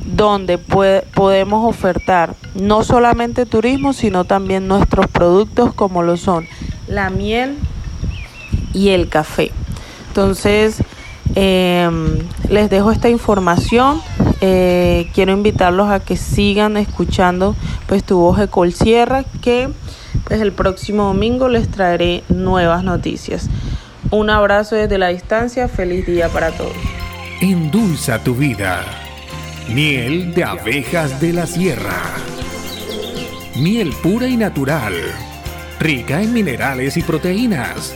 [0.05, 6.45] donde podemos ofertar no solamente turismo, sino también nuestros productos como lo son
[6.87, 7.57] la miel
[8.73, 9.51] y el café.
[10.09, 10.83] Entonces,
[11.35, 12.19] em,
[12.49, 14.01] les dejo esta información.
[14.41, 17.55] Eh, quiero invitarlos a que sigan escuchando
[17.87, 19.69] pues tu voz de Sierra que
[20.25, 23.49] pues el próximo domingo les traeré nuevas noticias.
[24.11, 26.73] Un abrazo desde la distancia, feliz día para todos.
[27.41, 28.83] Endulza tu vida.
[29.69, 32.01] Miel de abejas de la sierra.
[33.55, 34.93] Miel pura y natural,
[35.79, 37.95] rica en minerales y proteínas.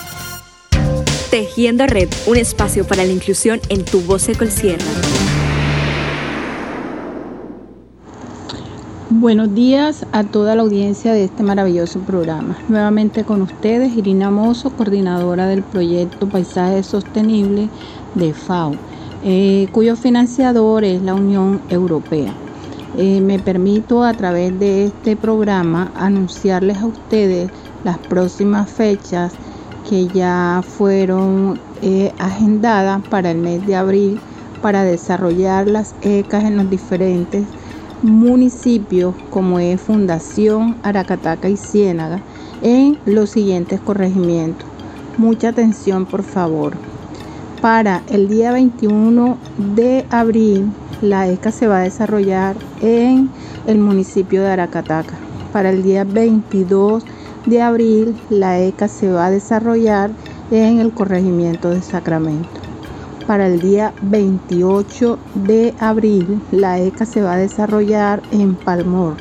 [1.31, 4.83] Tejiendo Red, un espacio para la inclusión en tu voz Colsierra.
[9.09, 12.57] Buenos días a toda la audiencia de este maravilloso programa.
[12.67, 17.69] Nuevamente con ustedes, Irina Mozo, coordinadora del proyecto Paisaje Sostenible
[18.15, 18.73] de FAO,
[19.23, 22.33] eh, cuyo financiador es la Unión Europea.
[22.97, 27.49] Eh, me permito a través de este programa anunciarles a ustedes
[27.85, 29.31] las próximas fechas
[29.89, 34.19] que ya fueron eh, agendadas para el mes de abril
[34.61, 37.45] para desarrollar las ECAs en los diferentes
[38.01, 42.19] municipios como es Fundación, Aracataca y Ciénaga
[42.61, 44.67] en los siguientes corregimientos.
[45.17, 46.73] Mucha atención por favor.
[47.61, 49.37] Para el día 21
[49.75, 50.71] de abril,
[51.01, 53.29] la ECA se va a desarrollar en
[53.67, 55.13] el municipio de Aracataca.
[55.53, 57.20] Para el día 22 de
[57.61, 60.11] abril, la ECA se va a desarrollar
[60.51, 62.61] en el corregimiento de Sacramento
[63.31, 69.15] para el día 28 de abril, la ECA se va a desarrollar en Palmor.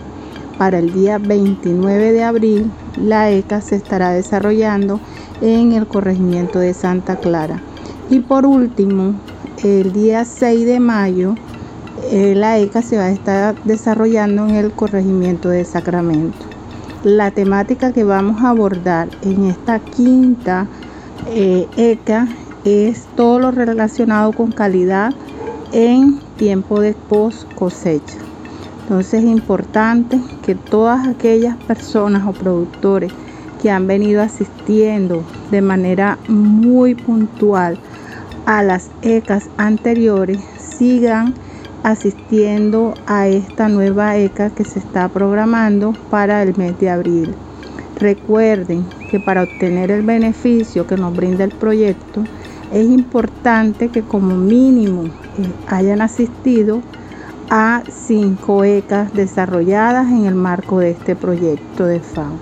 [0.58, 4.98] Para el día 29 de abril, la ECA se estará desarrollando
[5.40, 7.62] en el corregimiento de Santa Clara.
[8.10, 9.14] Y por último,
[9.62, 11.36] el día 6 de mayo,
[12.10, 16.49] eh, la ECA se va a estar desarrollando en el corregimiento de Sacramento.
[17.04, 20.66] La temática que vamos a abordar en esta quinta
[21.28, 22.28] eh, ECA
[22.66, 25.14] es todo lo relacionado con calidad
[25.72, 28.18] en tiempo de post cosecha.
[28.82, 33.10] Entonces es importante que todas aquellas personas o productores
[33.62, 37.78] que han venido asistiendo de manera muy puntual
[38.44, 41.32] a las ECAs anteriores sigan
[41.82, 47.34] asistiendo a esta nueva ECA que se está programando para el mes de abril.
[47.96, 52.24] Recuerden que para obtener el beneficio que nos brinda el proyecto,
[52.72, 55.10] es importante que como mínimo eh,
[55.68, 56.82] hayan asistido
[57.50, 62.32] a cinco ECAs desarrolladas en el marco de este proyecto de FAO.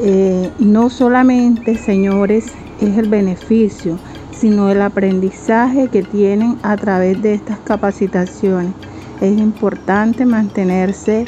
[0.00, 2.46] Eh, no solamente, señores,
[2.80, 3.98] es el beneficio,
[4.38, 8.72] sino el aprendizaje que tienen a través de estas capacitaciones.
[9.20, 11.24] Es importante mantenerse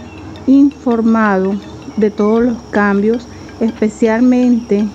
[0.47, 1.55] informado
[1.97, 3.27] de todos los cambios,
[3.61, 4.87] especialmente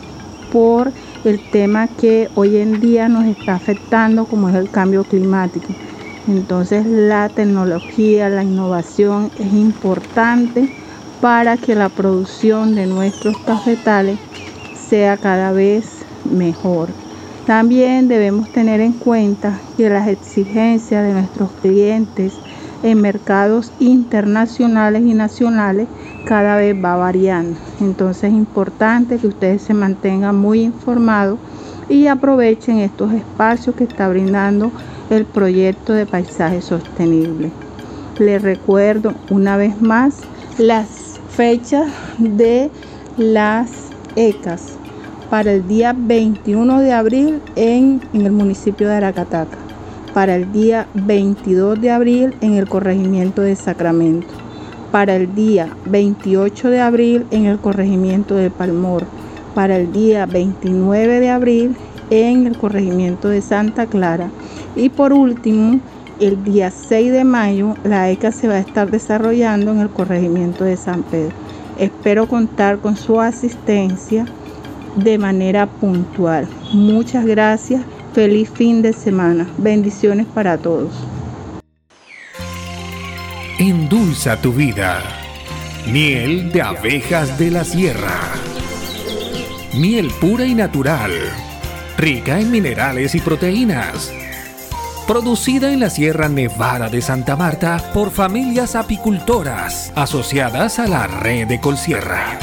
[0.52, 0.92] por
[1.24, 5.74] el tema que hoy en día nos está afectando como es el cambio climático.
[6.28, 10.70] Entonces la tecnología, la innovación es importante
[11.22, 14.18] para que la producción de nuestros cafetales
[14.90, 15.86] sea cada vez
[16.30, 16.90] mejor.
[17.52, 22.32] También debemos tener en cuenta que las exigencias de nuestros clientes
[22.82, 25.90] en mercados internacionales y nacionales
[26.26, 27.60] cada vez va variando.
[27.82, 31.40] Entonces es importante que ustedes se mantengan muy informados
[31.90, 34.72] y aprovechen estos espacios que está brindando
[35.10, 37.52] el proyecto de paisaje sostenible.
[38.18, 40.22] Les recuerdo una vez más
[40.58, 42.72] las fechas de
[43.18, 44.78] las ECAS
[45.32, 49.58] para el día 21 de abril en, el municipio de Aracataca.
[50.14, 54.28] Para el día 22 de abril en el corregimiento de Sacramento,
[54.92, 59.06] para el día 28 de abril en el corregimiento de Palmor,
[59.56, 61.78] para el día 29 de abril
[62.10, 64.30] en el corregimiento de Santa Clara.
[64.76, 65.80] Y por último
[66.20, 70.66] el día 6 de mayo la ECA se va a estar desarrollando en el corregimiento
[70.66, 71.34] de San Pedro.
[71.80, 74.26] Espero contar con su asistencia
[74.96, 76.48] de manera puntual.
[76.74, 77.82] Muchas gracias
[78.14, 79.48] Feliz fin de semana.
[79.58, 80.92] Bendiciones para todos.
[83.58, 85.04] endulza tu vida.
[85.86, 88.20] Miel de abejas de la sierra.
[89.74, 91.12] Miel pura y natural,
[91.98, 94.12] rica en minerales y proteínas.
[95.08, 101.48] Producida en la Sierra Nevada de Santa Marta por familias apicultoras asociadas a la red
[101.48, 102.40] de Colsierra.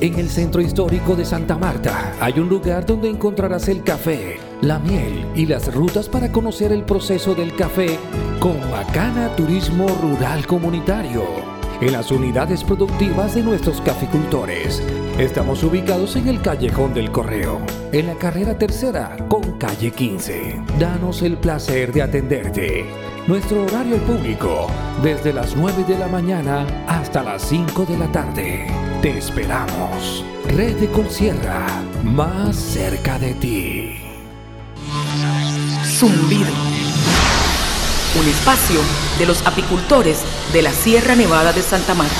[0.00, 4.78] En el centro histórico de Santa Marta hay un lugar donde encontrarás el café, la
[4.78, 7.98] miel y las rutas para conocer el proceso del café
[8.40, 11.57] con Macana Turismo Rural Comunitario.
[11.80, 14.82] En las unidades productivas de nuestros caficultores.
[15.16, 17.60] Estamos ubicados en el Callejón del Correo,
[17.92, 20.60] en la carrera tercera con calle 15.
[20.80, 22.84] Danos el placer de atenderte.
[23.28, 24.66] Nuestro horario público,
[25.04, 28.66] desde las 9 de la mañana hasta las 5 de la tarde.
[29.00, 30.24] Te esperamos.
[30.48, 31.64] Red de Colsierra,
[32.02, 33.94] más cerca de ti.
[35.84, 36.77] Zumbido.
[38.18, 38.80] Un espacio
[39.16, 42.16] de los apicultores de la Sierra Nevada de Santa Marta.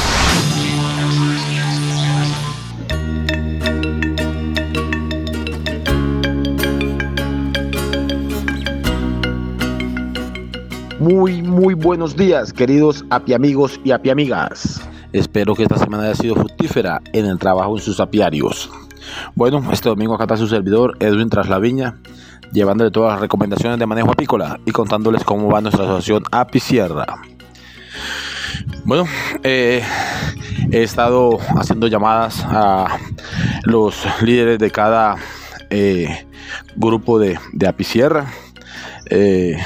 [11.00, 14.80] Muy, muy buenos días, queridos apiamigos y apiamigas.
[15.12, 18.70] Espero que esta semana haya sido fructífera en el trabajo en sus apiarios.
[19.34, 21.96] Bueno, este domingo acá está su servidor Edwin Traslaviña,
[22.52, 27.06] llevándole todas las recomendaciones de manejo apícola y contándoles cómo va nuestra asociación Apicierra.
[28.84, 29.04] Bueno,
[29.42, 29.82] eh,
[30.70, 32.98] he estado haciendo llamadas a
[33.64, 35.16] los líderes de cada
[35.70, 36.26] eh,
[36.76, 38.26] grupo de, de Apicierra
[39.10, 39.56] eh,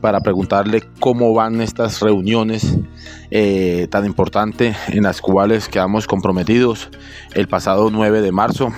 [0.00, 2.76] para preguntarle cómo van estas reuniones
[3.30, 6.90] eh, tan importantes en las cuales quedamos comprometidos
[7.34, 8.72] el pasado 9 de marzo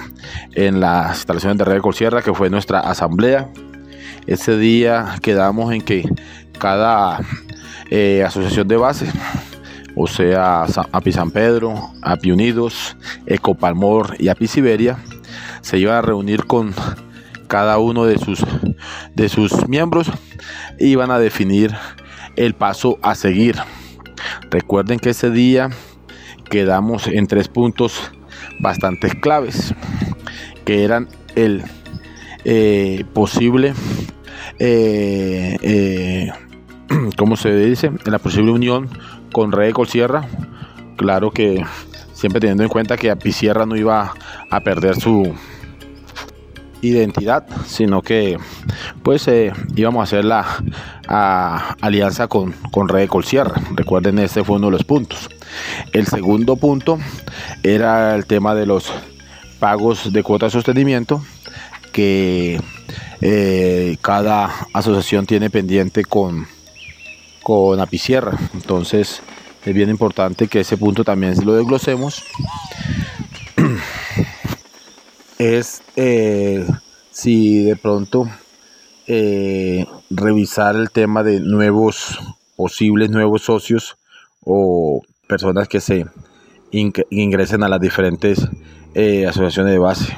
[0.55, 3.49] en las instalaciones de Red Colsierra, que fue nuestra asamblea.
[4.27, 6.09] Ese día quedamos en que
[6.59, 7.21] cada
[7.91, 9.07] eh, asociación de base,
[9.97, 12.97] o sea, API San Pedro, API Unidos,
[13.27, 14.99] Ecopalmor y API Siberia,
[15.61, 16.75] se iban a reunir con
[17.53, 18.43] cada uno de sus,
[19.15, 20.11] de sus miembros
[20.79, 21.75] y van a definir
[22.35, 23.57] el paso a seguir.
[24.51, 25.69] Recuerden que ese día
[26.49, 28.11] quedamos en tres puntos
[28.59, 29.75] bastante claves,
[30.65, 31.63] que eran el
[32.47, 33.75] eh, posible,
[34.59, 36.33] eh, eh,
[37.19, 37.91] ¿cómo se dice?
[38.07, 38.89] La posible unión
[39.31, 40.27] con Red Colsierra.
[40.97, 41.63] Claro que
[42.15, 44.15] siempre teniendo en cuenta que Apicierra no iba
[44.51, 45.35] a perder su,
[46.83, 48.37] identidad, sino que
[49.03, 53.61] pues eh, íbamos a hacer la alianza con, con Red Colsierra.
[53.75, 55.31] Recuerden, este fue uno de los puntos.
[55.93, 56.99] El segundo punto
[57.63, 58.93] era el tema de los
[59.59, 61.23] pagos de cuota de sostenimiento
[61.93, 62.61] que
[63.21, 66.47] eh, cada asociación tiene pendiente con,
[67.43, 68.37] con Apicierra.
[68.55, 69.23] Entonces
[69.65, 72.25] es bien importante que ese punto también lo desglosemos
[75.43, 76.67] es eh,
[77.11, 78.29] si de pronto
[79.07, 82.19] eh, revisar el tema de nuevos
[82.57, 83.97] posibles nuevos socios
[84.45, 86.07] o personas que se
[86.71, 88.49] ing- ingresen a las diferentes
[88.95, 90.17] eh, asociaciones de base.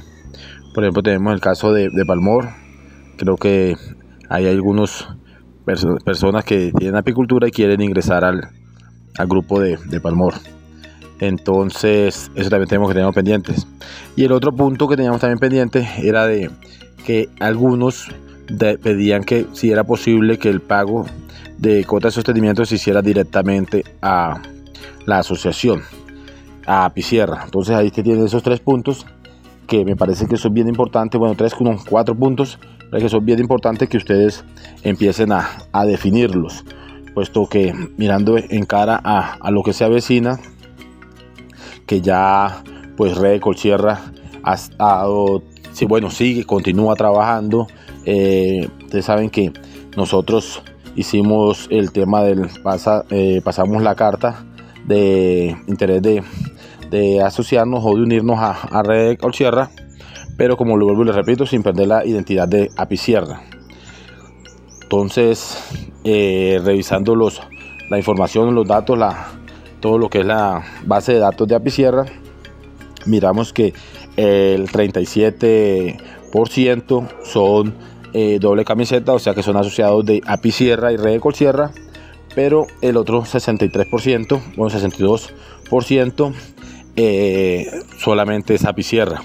[0.75, 2.49] Por ejemplo, tenemos el caso de, de Palmor.
[3.16, 3.77] Creo que
[4.29, 5.07] hay algunas
[6.05, 8.49] personas que tienen apicultura y quieren ingresar al,
[9.16, 10.35] al grupo de, de Palmor.
[11.21, 13.67] Entonces, eso también tenemos que tener pendientes.
[14.17, 16.51] Y el otro punto que teníamos también pendiente era de
[17.07, 18.09] que algunos
[18.83, 21.07] pedían que si era posible que el pago
[21.59, 24.41] de cuota de sostenimiento se hiciera directamente a
[25.07, 25.83] la asociación,
[26.67, 27.43] a Picierra.
[27.45, 29.07] Entonces ahí que tienen esos tres puntos
[29.67, 32.59] que me parece que son bien importantes, bueno, tres, no, cuatro puntos,
[32.91, 34.45] que son bien importantes que ustedes
[34.83, 36.65] empiecen a, a definirlos,
[37.15, 40.39] puesto que mirando en cara a, a lo que se avecina,
[41.87, 42.62] que ya
[42.97, 44.01] pues Red Colsierra
[44.43, 47.66] ha estado, sí, bueno, sigue, continúa trabajando.
[48.05, 49.53] Eh, ustedes saben que
[49.97, 50.62] nosotros
[50.97, 54.45] hicimos el tema del, pasa, eh, pasamos la carta
[54.87, 56.22] de interés de,
[56.91, 59.18] de asociarnos o de unirnos a, a Red
[60.37, 63.43] pero como lo vuelvo y les repito, sin perder la identidad de Apicierra.
[64.82, 65.57] Entonces,
[66.05, 67.41] eh, revisando los,
[67.89, 69.28] la información, los datos, la,
[69.85, 72.07] todo lo que es la base de datos de Apicierra,
[73.05, 73.74] miramos que
[74.16, 77.74] el 37% son
[78.14, 81.70] eh, doble camiseta, o sea que son asociados de Apicierra y Red de Colsierra,
[82.35, 86.32] pero el otro 63%, bueno 62%
[86.97, 87.66] eh,
[87.99, 89.22] solamente es Apicierra.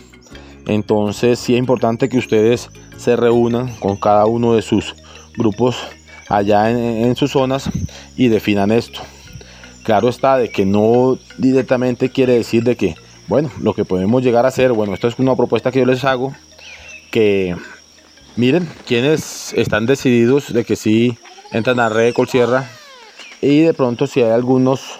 [0.67, 4.93] Entonces sí es importante que ustedes se reúnan con cada uno de sus
[5.37, 5.77] grupos
[6.27, 7.69] allá en, sus zonas
[8.17, 8.99] y definan esto.
[9.89, 12.93] Claro está de que no directamente quiere decir de que,
[13.27, 16.03] bueno, lo que podemos llegar a hacer, bueno, esto es una propuesta que yo les
[16.03, 16.31] hago,
[17.09, 17.55] que
[18.35, 21.17] miren, quienes están decididos de que sí
[21.51, 22.69] entran a red de Colsierra
[23.41, 24.99] y de pronto si hay algunos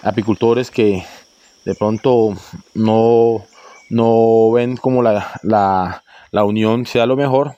[0.00, 1.02] apicultores que
[1.64, 2.34] de pronto
[2.74, 3.44] no,
[3.88, 7.56] no ven como la, la, unión sea lo mejor,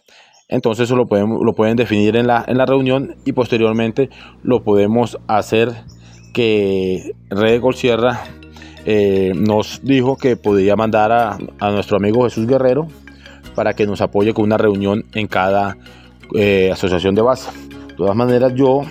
[0.48, 4.08] entonces eso lo, podemos, lo pueden definir en la, en la reunión y posteriormente
[4.42, 5.84] lo podemos hacer
[6.32, 8.24] que Red Gol Sierra
[8.84, 12.88] eh, nos dijo que podría mandar a, nuestro amigo Jesús Guerrero
[13.54, 15.76] para que nos apoye con una reunión en cada
[16.34, 17.50] eh, asociación de base.
[17.88, 18.82] De todas maneras, yo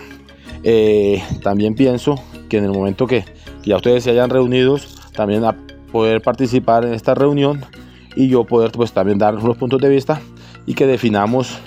[0.64, 2.16] eh, también pienso
[2.48, 3.26] que en el momento que
[3.64, 4.78] ya ustedes se hayan reunido,
[5.14, 5.56] también a
[5.92, 7.66] poder participar en esta reunión
[8.16, 10.22] y yo poder pues también dar los puntos de vista
[10.66, 11.60] y que definamos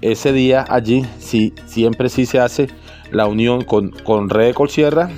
[0.00, 2.68] ese día allí si siempre sí se hace
[3.10, 5.10] la unión con, con Red Colsierra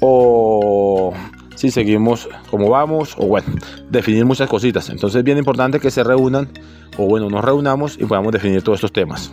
[0.00, 1.12] o
[1.54, 3.48] si seguimos como vamos o bueno,
[3.90, 4.88] definir muchas cositas.
[4.90, 6.48] Entonces es bien importante que se reúnan
[6.96, 9.32] o bueno, nos reunamos y podamos definir todos estos temas.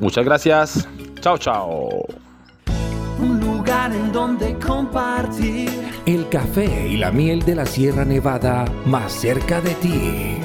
[0.00, 0.88] Muchas gracias.
[1.20, 1.88] Chao, chao
[3.18, 5.70] un lugar en donde compartir
[6.06, 10.38] el café y la miel de la Sierra Nevada más cerca de ti.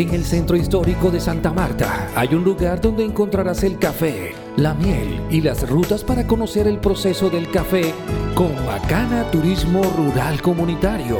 [0.00, 4.72] En el centro histórico de Santa Marta hay un lugar donde encontrarás el café, la
[4.72, 7.92] miel y las rutas para conocer el proceso del café
[8.34, 11.18] con Macana Turismo Rural Comunitario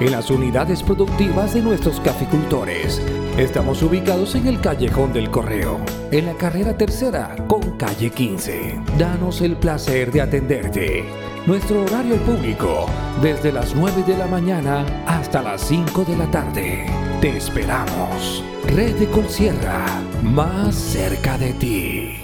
[0.00, 3.02] en las unidades productivas de nuestros caficultores
[3.36, 5.80] Estamos ubicados en el Callejón del Correo,
[6.12, 8.80] en la carrera tercera con calle 15.
[8.96, 11.04] Danos el placer de atenderte.
[11.44, 12.86] Nuestro horario público,
[13.20, 17.03] desde las 9 de la mañana hasta las 5 de la tarde.
[17.24, 18.44] Te esperamos.
[18.66, 19.86] Red de Colsierra,
[20.22, 22.18] más cerca de ti.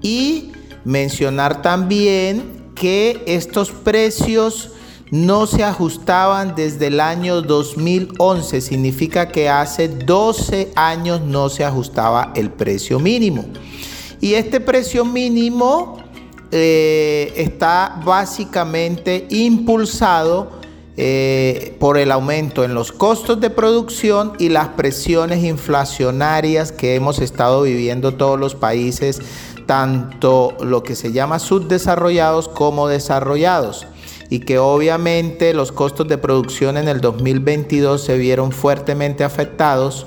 [0.00, 0.52] y
[0.84, 4.70] mencionar también que estos precios
[5.10, 8.62] no se ajustaban desde el año 2011.
[8.62, 13.44] Significa que hace 12 años no se ajustaba el precio mínimo.
[14.22, 15.98] Y este precio mínimo
[16.50, 20.63] eh, está básicamente impulsado
[20.96, 27.18] eh, por el aumento en los costos de producción y las presiones inflacionarias que hemos
[27.18, 29.20] estado viviendo todos los países,
[29.66, 33.86] tanto lo que se llama subdesarrollados como desarrollados
[34.30, 40.06] y que obviamente los costos de producción en el 2022 se vieron fuertemente afectados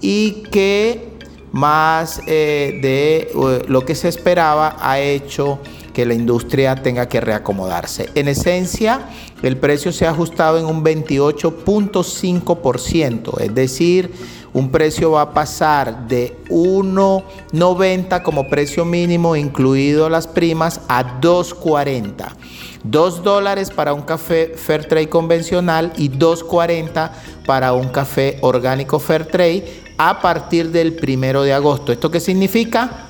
[0.00, 1.08] y que
[1.52, 5.58] más eh, de eh, lo que se esperaba ha hecho
[5.92, 8.08] que la industria tenga que reacomodarse.
[8.14, 9.08] En esencia,
[9.42, 14.12] el precio se ha ajustado en un 28.5%, es decir,
[14.52, 22.32] un precio va a pasar de 1.90 como precio mínimo, incluido las primas, a 2.40.
[22.82, 27.10] 2 dólares para un café Fairtrade convencional y 2.40
[27.44, 31.92] para un café orgánico Fairtrade a partir del primero de agosto.
[31.92, 33.07] ¿Esto qué significa?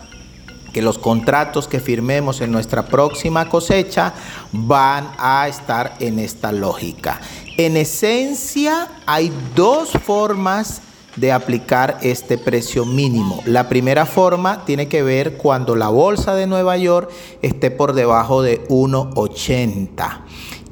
[0.72, 4.14] Que los contratos que firmemos en nuestra próxima cosecha
[4.52, 7.20] van a estar en esta lógica.
[7.56, 10.82] En esencia, hay dos formas
[11.16, 13.42] de aplicar este precio mínimo.
[13.44, 17.10] La primera forma tiene que ver cuando la bolsa de Nueva York
[17.42, 20.20] esté por debajo de 1,80.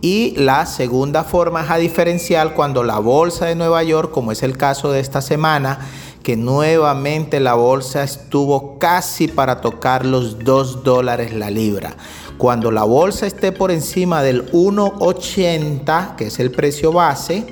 [0.00, 4.42] Y la segunda forma es a diferencial cuando la bolsa de Nueva York, como es
[4.42, 5.80] el caso de esta semana,
[6.26, 11.94] que nuevamente la bolsa estuvo casi para tocar los 2 dólares la libra.
[12.36, 17.44] Cuando la bolsa esté por encima del 1,80, que es el precio base,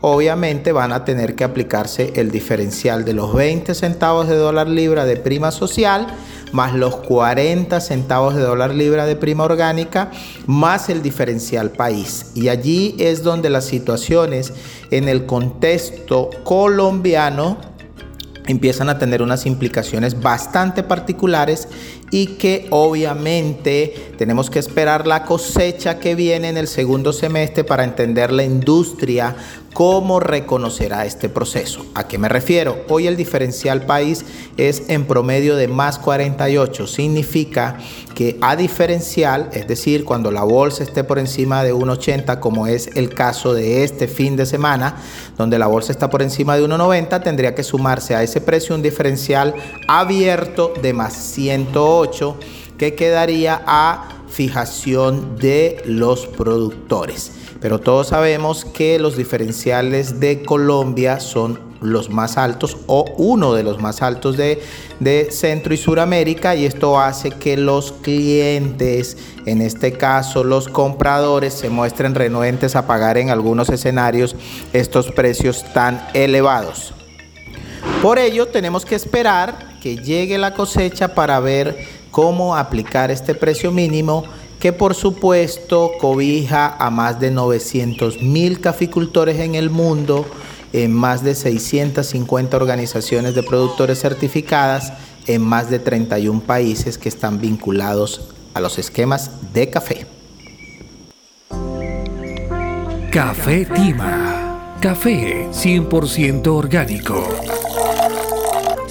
[0.00, 5.04] obviamente van a tener que aplicarse el diferencial de los 20 centavos de dólar libra
[5.04, 6.08] de prima social
[6.52, 10.10] más los 40 centavos de dólar libra de prima orgánica,
[10.46, 12.32] más el diferencial país.
[12.34, 14.52] Y allí es donde las situaciones
[14.90, 17.58] en el contexto colombiano
[18.48, 21.68] empiezan a tener unas implicaciones bastante particulares
[22.10, 27.84] y que obviamente tenemos que esperar la cosecha que viene en el segundo semestre para
[27.84, 29.36] entender la industria
[29.78, 31.86] ¿Cómo reconocerá este proceso?
[31.94, 32.84] ¿A qué me refiero?
[32.88, 34.24] Hoy el diferencial país
[34.56, 36.86] es en promedio de más 48.
[36.88, 37.78] Significa
[38.12, 42.88] que a diferencial, es decir, cuando la bolsa esté por encima de 1,80, como es
[42.96, 44.96] el caso de este fin de semana,
[45.36, 48.82] donde la bolsa está por encima de 1,90, tendría que sumarse a ese precio un
[48.82, 49.54] diferencial
[49.86, 51.97] abierto de más 108
[52.76, 57.32] que quedaría a fijación de los productores.
[57.60, 63.62] Pero todos sabemos que los diferenciales de Colombia son los más altos o uno de
[63.62, 64.60] los más altos de,
[65.30, 71.70] Centro y Suramérica y esto hace que los clientes, en este caso los compradores, se
[71.70, 74.34] muestren renuentes a pagar en algunos escenarios
[74.72, 76.94] estos precios tan elevados.
[78.02, 81.76] Por ello tenemos que esperar llegue la cosecha para ver
[82.10, 84.24] cómo aplicar este precio mínimo
[84.58, 90.26] que por supuesto cobija a más de 900 mil caficultores en el mundo,
[90.72, 94.92] en más de 650 organizaciones de productores certificadas,
[95.26, 100.06] en más de 31 países que están vinculados a los esquemas de café.
[103.12, 107.57] Café Tima, café 100% orgánico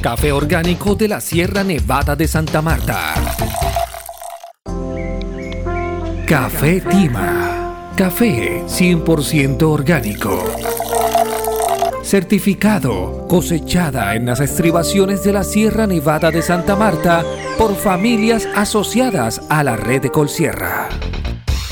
[0.00, 3.12] café orgánico de la Sierra Nevada de Santa Marta.
[6.26, 10.42] Café Tima, café 100% orgánico.
[12.02, 17.24] Certificado, cosechada en las estribaciones de la Sierra Nevada de Santa Marta
[17.58, 20.88] por familias asociadas a la red de Colsierra.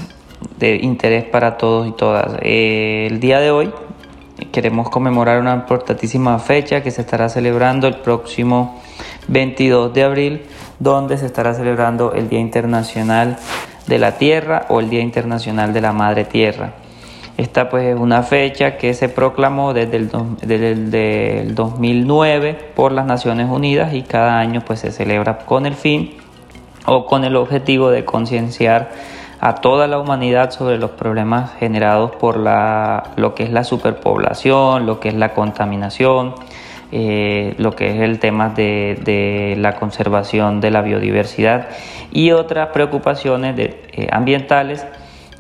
[0.59, 2.39] de interés para todos y todas.
[2.41, 3.71] Eh, el día de hoy
[4.51, 8.81] queremos conmemorar una importantísima fecha que se estará celebrando el próximo
[9.29, 10.43] 22 de abril,
[10.79, 13.39] donde se estará celebrando el Día Internacional
[13.87, 16.73] de la Tierra o el Día Internacional de la Madre Tierra.
[17.37, 20.11] Esta pues es una fecha que se proclamó desde el,
[20.41, 25.75] desde el 2009 por las Naciones Unidas y cada año pues se celebra con el
[25.75, 26.15] fin
[26.87, 28.91] o con el objetivo de concienciar
[29.41, 34.87] a toda la humanidad sobre los problemas generados por la, lo que es la superpoblación,
[34.87, 36.35] lo que es la contaminación,
[36.97, 41.67] eh, lo que es el tema de, la conservación de la biodiversidad
[42.13, 44.87] y otras preocupaciones eh, ambientales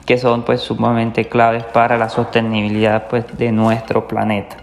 [0.04, 4.56] que son pues sumamente claves para la sostenibilidad pues de nuestro planeta.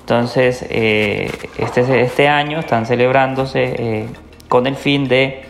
[0.00, 4.10] Entonces, eh, este, este año están celebrándose
[4.50, 5.44] con el fin de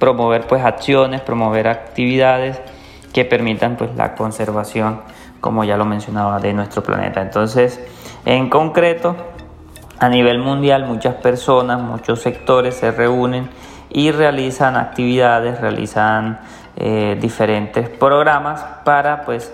[0.00, 2.60] promover pues acciones, promover actividades
[3.12, 5.02] que permitan pues la conservación,
[5.40, 7.22] como ya lo mencionaba, de nuestro planeta.
[7.22, 7.80] Entonces,
[8.24, 9.14] en concreto,
[10.00, 13.50] a nivel mundial muchas personas, muchos sectores se reúnen
[13.90, 16.40] y realizan actividades, realizan
[16.76, 19.52] eh, diferentes programas para pues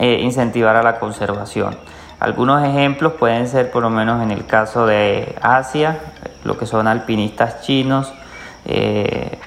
[0.00, 1.76] eh, incentivar a la conservación.
[2.18, 6.00] Algunos ejemplos pueden ser por lo menos en el caso de Asia,
[6.42, 8.12] lo que son alpinistas chinos
[8.64, 9.38] eh,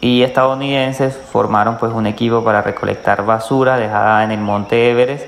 [0.00, 5.26] y estadounidenses formaron pues un equipo para recolectar basura dejada en el monte Everest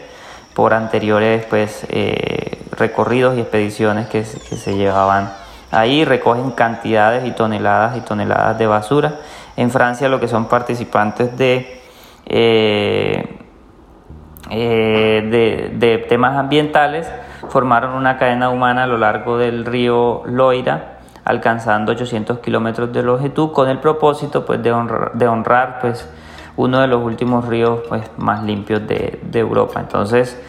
[0.54, 1.86] por anteriores pues
[2.78, 5.32] recorridos y expediciones que, se llevaban
[5.70, 9.14] ahí, recogen cantidades y toneladas y toneladas de basura
[9.56, 11.80] en Francia lo que son participantes de,
[12.26, 13.38] eh,
[14.50, 17.10] eh, de, temas ambientales
[17.48, 23.52] formaron una cadena humana a lo largo del río Loira, alcanzando 800 kilómetros de longitud,
[23.52, 26.08] con el propósito pues, de, honrar, de honrar pues,
[26.56, 29.80] uno de los últimos ríos pues, más limpios de, de, Europa.
[29.80, 30.40] Entonces,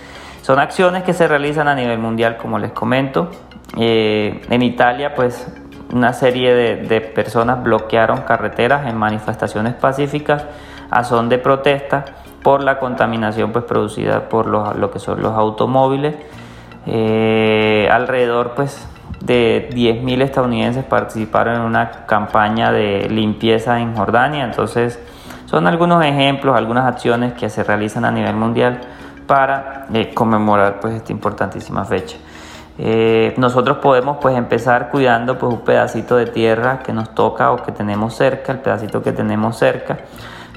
[0.48, 3.30] son acciones que se realizan a nivel mundial, como les comento.
[3.76, 5.46] Eh, en Italia, pues
[5.92, 10.46] una serie de, personas bloquearon carreteras en manifestaciones pacíficas
[10.90, 12.06] a son de protesta
[12.44, 16.16] por la contaminación pues, producida por los, lo que son los automóviles.
[16.86, 18.88] Eh, alrededor pues,
[19.20, 24.46] de 10.000 estadounidenses participaron en una campaña de limpieza en Jordania.
[24.46, 24.98] Entonces,
[25.46, 28.80] son algunos ejemplos, algunas acciones que se realizan a nivel mundial
[29.28, 32.18] para eh, conmemorar pues, esta importantísima fecha.
[32.80, 37.58] Eh, nosotros podemos pues empezar cuidando pues un pedacito de tierra que nos toca o
[37.64, 39.98] que tenemos cerca, el pedacito que tenemos cerca,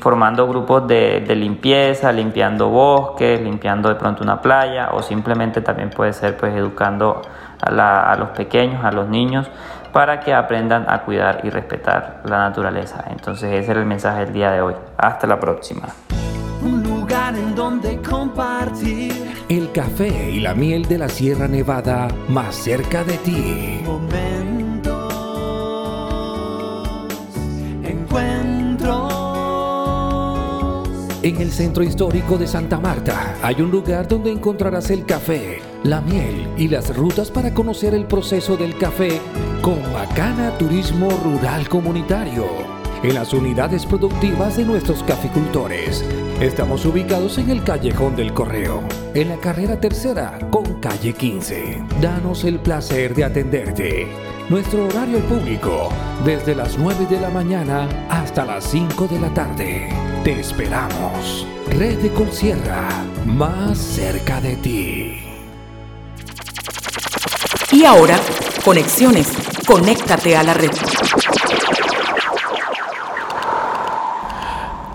[0.01, 6.13] formando grupos de, limpieza, limpiando bosques, limpiando de pronto una playa o simplemente también puede
[6.13, 7.23] ser pues educando
[7.63, 9.51] a, a los pequeños, a los niños
[9.93, 13.03] para que aprendan a cuidar y respetar la naturaleza.
[13.09, 14.75] Entonces ese era el mensaje del día de hoy.
[14.99, 15.89] Hasta la próxima
[17.37, 19.13] en donde compartir
[19.49, 23.81] el café y la miel de la Sierra Nevada más cerca de ti.
[23.85, 25.13] Momentos,
[27.85, 29.13] encuentros.
[31.23, 36.01] En el centro histórico de Santa Marta hay un lugar donde encontrarás el café, la
[36.01, 39.21] miel y las rutas para conocer el proceso del café
[39.63, 46.05] con Macana Turismo Rural Comunitario en las unidades productivas de nuestros caficultores
[46.41, 48.83] Estamos ubicados en el Callejón del Correo,
[49.13, 51.85] en la carrera tercera con calle 15.
[52.01, 54.09] Danos el placer de atenderte.
[54.49, 55.91] Nuestro horario público,
[56.25, 59.91] desde las 9 de la mañana hasta las 5 de la tarde.
[60.25, 61.47] Te esperamos.
[61.69, 62.89] Red de Colsierra,
[63.27, 65.19] más cerca de ti.
[67.71, 68.19] Y ahora,
[68.65, 69.29] conexiones.
[69.67, 70.71] Conéctate a la red.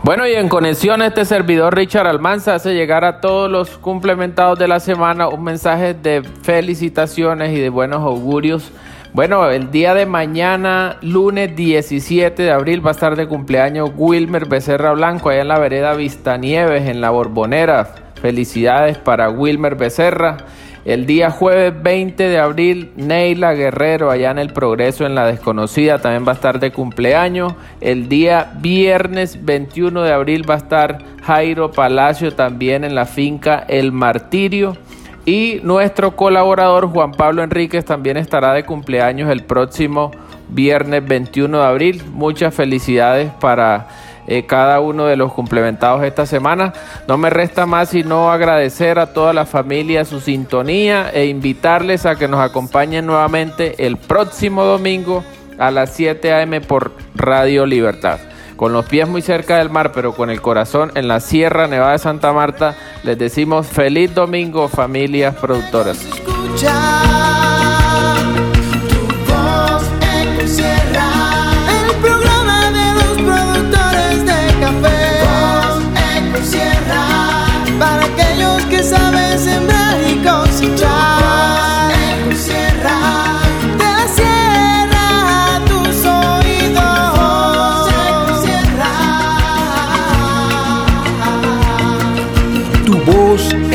[0.06, 4.68] Bueno, y en conexión este servidor Richard Almanza hace llegar a todos los complementados de
[4.68, 8.72] la semana un mensaje de felicitaciones y de buenos augurios.
[9.14, 14.48] Bueno, el día de mañana, lunes 17 de abril, va a estar de cumpleaños Wilmer
[14.48, 17.96] Becerra Blanco, allá en la vereda Vista Nieves, en la Borbonera.
[18.22, 20.38] Felicidades para Wilmer Becerra.
[20.86, 25.98] El día jueves 20 de abril, Neila Guerrero, allá en el Progreso, en la Desconocida,
[25.98, 27.56] también va a estar de cumpleaños.
[27.82, 33.66] El día viernes 21 de abril va a estar Jairo Palacio, también en la finca
[33.68, 34.78] El Martirio.
[35.26, 40.12] Y nuestro colaborador Juan Pablo Enríquez también estará de cumpleaños el próximo
[40.50, 42.04] viernes 21 de abril.
[42.12, 43.88] Muchas felicidades para
[44.28, 46.74] eh, cada uno de los complementados esta semana.
[47.08, 52.16] No me resta más sino agradecer a toda la familia su sintonía e invitarles a
[52.16, 55.24] que nos acompañen nuevamente el próximo domingo
[55.58, 56.62] a las 7 a.m.
[56.62, 58.20] por Radio Libertad.
[58.56, 61.92] Con los pies muy cerca del mar, pero con el corazón en la Sierra Nevada
[61.92, 66.00] de Santa Marta, les decimos feliz domingo, familias productoras.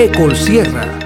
[0.00, 0.99] Ecolsierra